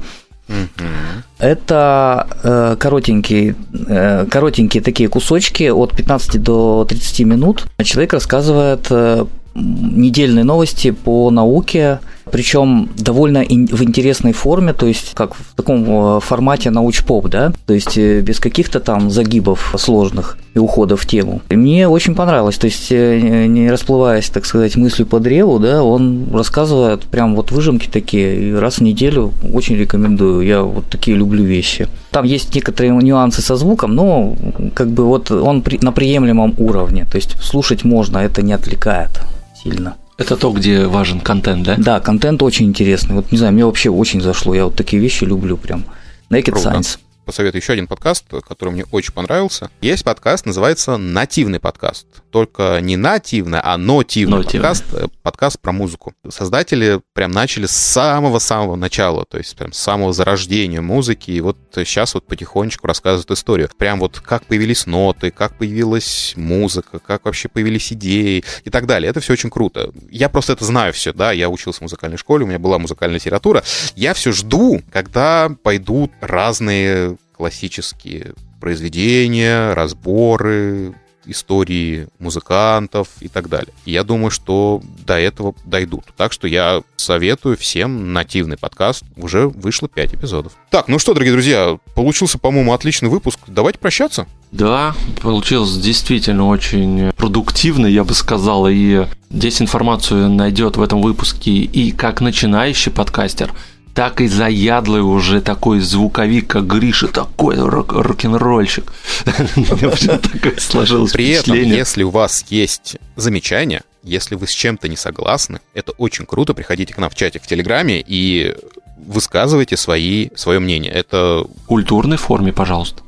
[1.38, 3.56] Это э, коротенькие,
[3.88, 7.66] э, коротенькие такие кусочки от 15 до 30 минут.
[7.82, 12.00] Человек рассказывает э, недельные новости по науке,
[12.36, 15.84] причем довольно ин- в интересной форме, то есть как в таком
[16.18, 21.06] э, формате науч-поп, да, то есть э, без каких-то там загибов сложных и ухода в
[21.06, 21.40] тему.
[21.48, 25.82] И мне очень понравилось, то есть э, не расплываясь, так сказать, мыслью по древу, да,
[25.82, 31.16] он рассказывает прям вот выжимки такие, и раз в неделю очень рекомендую, я вот такие
[31.16, 31.88] люблю вещи.
[32.10, 34.36] Там есть некоторые нюансы со звуком, но
[34.74, 39.22] как бы вот он при- на приемлемом уровне, то есть слушать можно, это не отвлекает
[39.64, 39.94] сильно.
[40.18, 41.76] Это то, где важен контент, да?
[41.76, 43.14] Да, контент очень интересный.
[43.14, 44.54] Вот не знаю, мне вообще очень зашло.
[44.54, 45.84] Я вот такие вещи люблю прям.
[46.30, 46.70] Naked Круто.
[46.70, 46.98] Science.
[47.26, 49.68] Посоветую еще один подкаст, который мне очень понравился.
[49.80, 52.06] Есть подкаст, называется «Нативный подкаст».
[52.30, 54.60] Только не нативный, а нотивный Нотивный.
[54.60, 54.84] подкаст.
[54.92, 56.14] э, Подкаст про музыку.
[56.28, 61.32] Создатели прям начали с самого-самого начала, то есть прям с самого зарождения музыки.
[61.32, 63.70] И вот сейчас вот потихонечку рассказывают историю.
[63.76, 69.10] Прям вот как появились ноты, как появилась музыка, как вообще появились идеи и так далее.
[69.10, 69.90] Это все очень круто.
[70.12, 73.16] Я просто это знаю все, да, я учился в музыкальной школе, у меня была музыкальная
[73.16, 73.64] литература.
[73.96, 80.94] Я все жду, когда пойдут разные классические произведения, разборы,
[81.26, 83.72] истории музыкантов и так далее.
[83.84, 86.04] Я думаю, что до этого дойдут.
[86.16, 89.04] Так что я советую всем нативный подкаст.
[89.16, 90.52] Уже вышло 5 эпизодов.
[90.70, 93.40] Так, ну что, дорогие друзья, получился, по-моему, отличный выпуск.
[93.46, 94.26] Давайте прощаться.
[94.52, 101.50] Да, получилось действительно очень продуктивно, я бы сказал, и здесь информацию найдет в этом выпуске
[101.50, 103.52] и как начинающий подкастер,
[103.96, 108.92] так и заядлый уже такой звуковик, как Гриша, такой рок- рок-н-ролльщик.
[109.24, 115.60] Такое сложилось При этом, если у вас есть замечания, если вы с чем-то не согласны,
[115.72, 116.52] это очень круто.
[116.52, 118.54] Приходите к нам в чатик в Телеграме и
[118.98, 120.92] высказывайте свои, свое мнение.
[120.92, 123.02] Это В культурной форме, пожалуйста.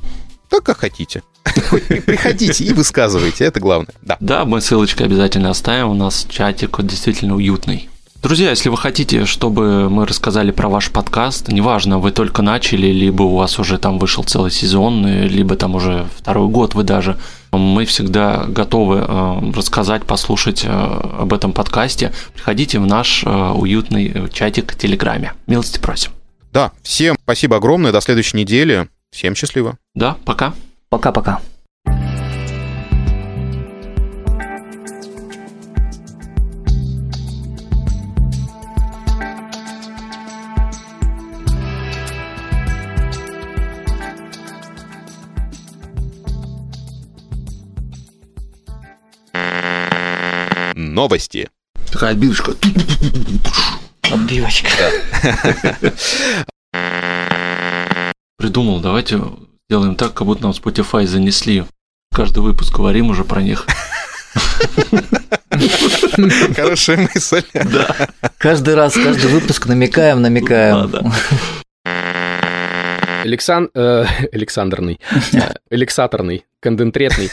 [0.48, 1.22] так, как хотите.
[2.06, 3.94] Приходите и высказывайте, это главное.
[4.00, 4.16] Да.
[4.20, 5.90] Да, мы ссылочки обязательно оставим.
[5.90, 7.90] У нас чатик действительно уютный.
[8.20, 13.22] Друзья, если вы хотите, чтобы мы рассказали про ваш подкаст, неважно, вы только начали, либо
[13.22, 17.16] у вас уже там вышел целый сезон, либо там уже второй год вы даже,
[17.52, 22.12] мы всегда готовы э, рассказать, послушать э, об этом подкасте.
[22.34, 25.34] Приходите в наш э, уютный чатик в Телеграме.
[25.46, 26.10] Милости просим.
[26.52, 28.88] Да, всем спасибо огромное, до следующей недели.
[29.12, 29.78] Всем счастливо.
[29.94, 30.54] Да, пока.
[30.88, 31.40] Пока-пока.
[50.98, 51.48] Новости.
[51.92, 52.56] Такая отбивочка.
[54.02, 54.68] Отбивочка.
[58.36, 59.22] Придумал, давайте
[59.70, 61.64] сделаем так, как будто нам Spotify занесли.
[62.12, 63.64] Каждый выпуск говорим уже про них.
[66.56, 67.44] Хорошая мысль.
[67.54, 67.94] Да.
[68.36, 70.90] Каждый раз, каждый выпуск намекаем, намекаем.
[70.90, 71.12] Да,
[73.22, 73.70] Алексан...
[73.72, 74.98] э, Александрный.
[75.32, 76.44] Э, Алексаторный.
[76.60, 77.30] Кондентретный.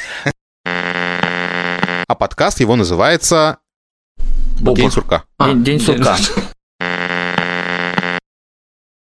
[2.16, 3.58] А подкаст его называется
[4.62, 4.78] Бобр.
[4.80, 5.26] День сурка.
[5.38, 6.16] А, День- день сурка.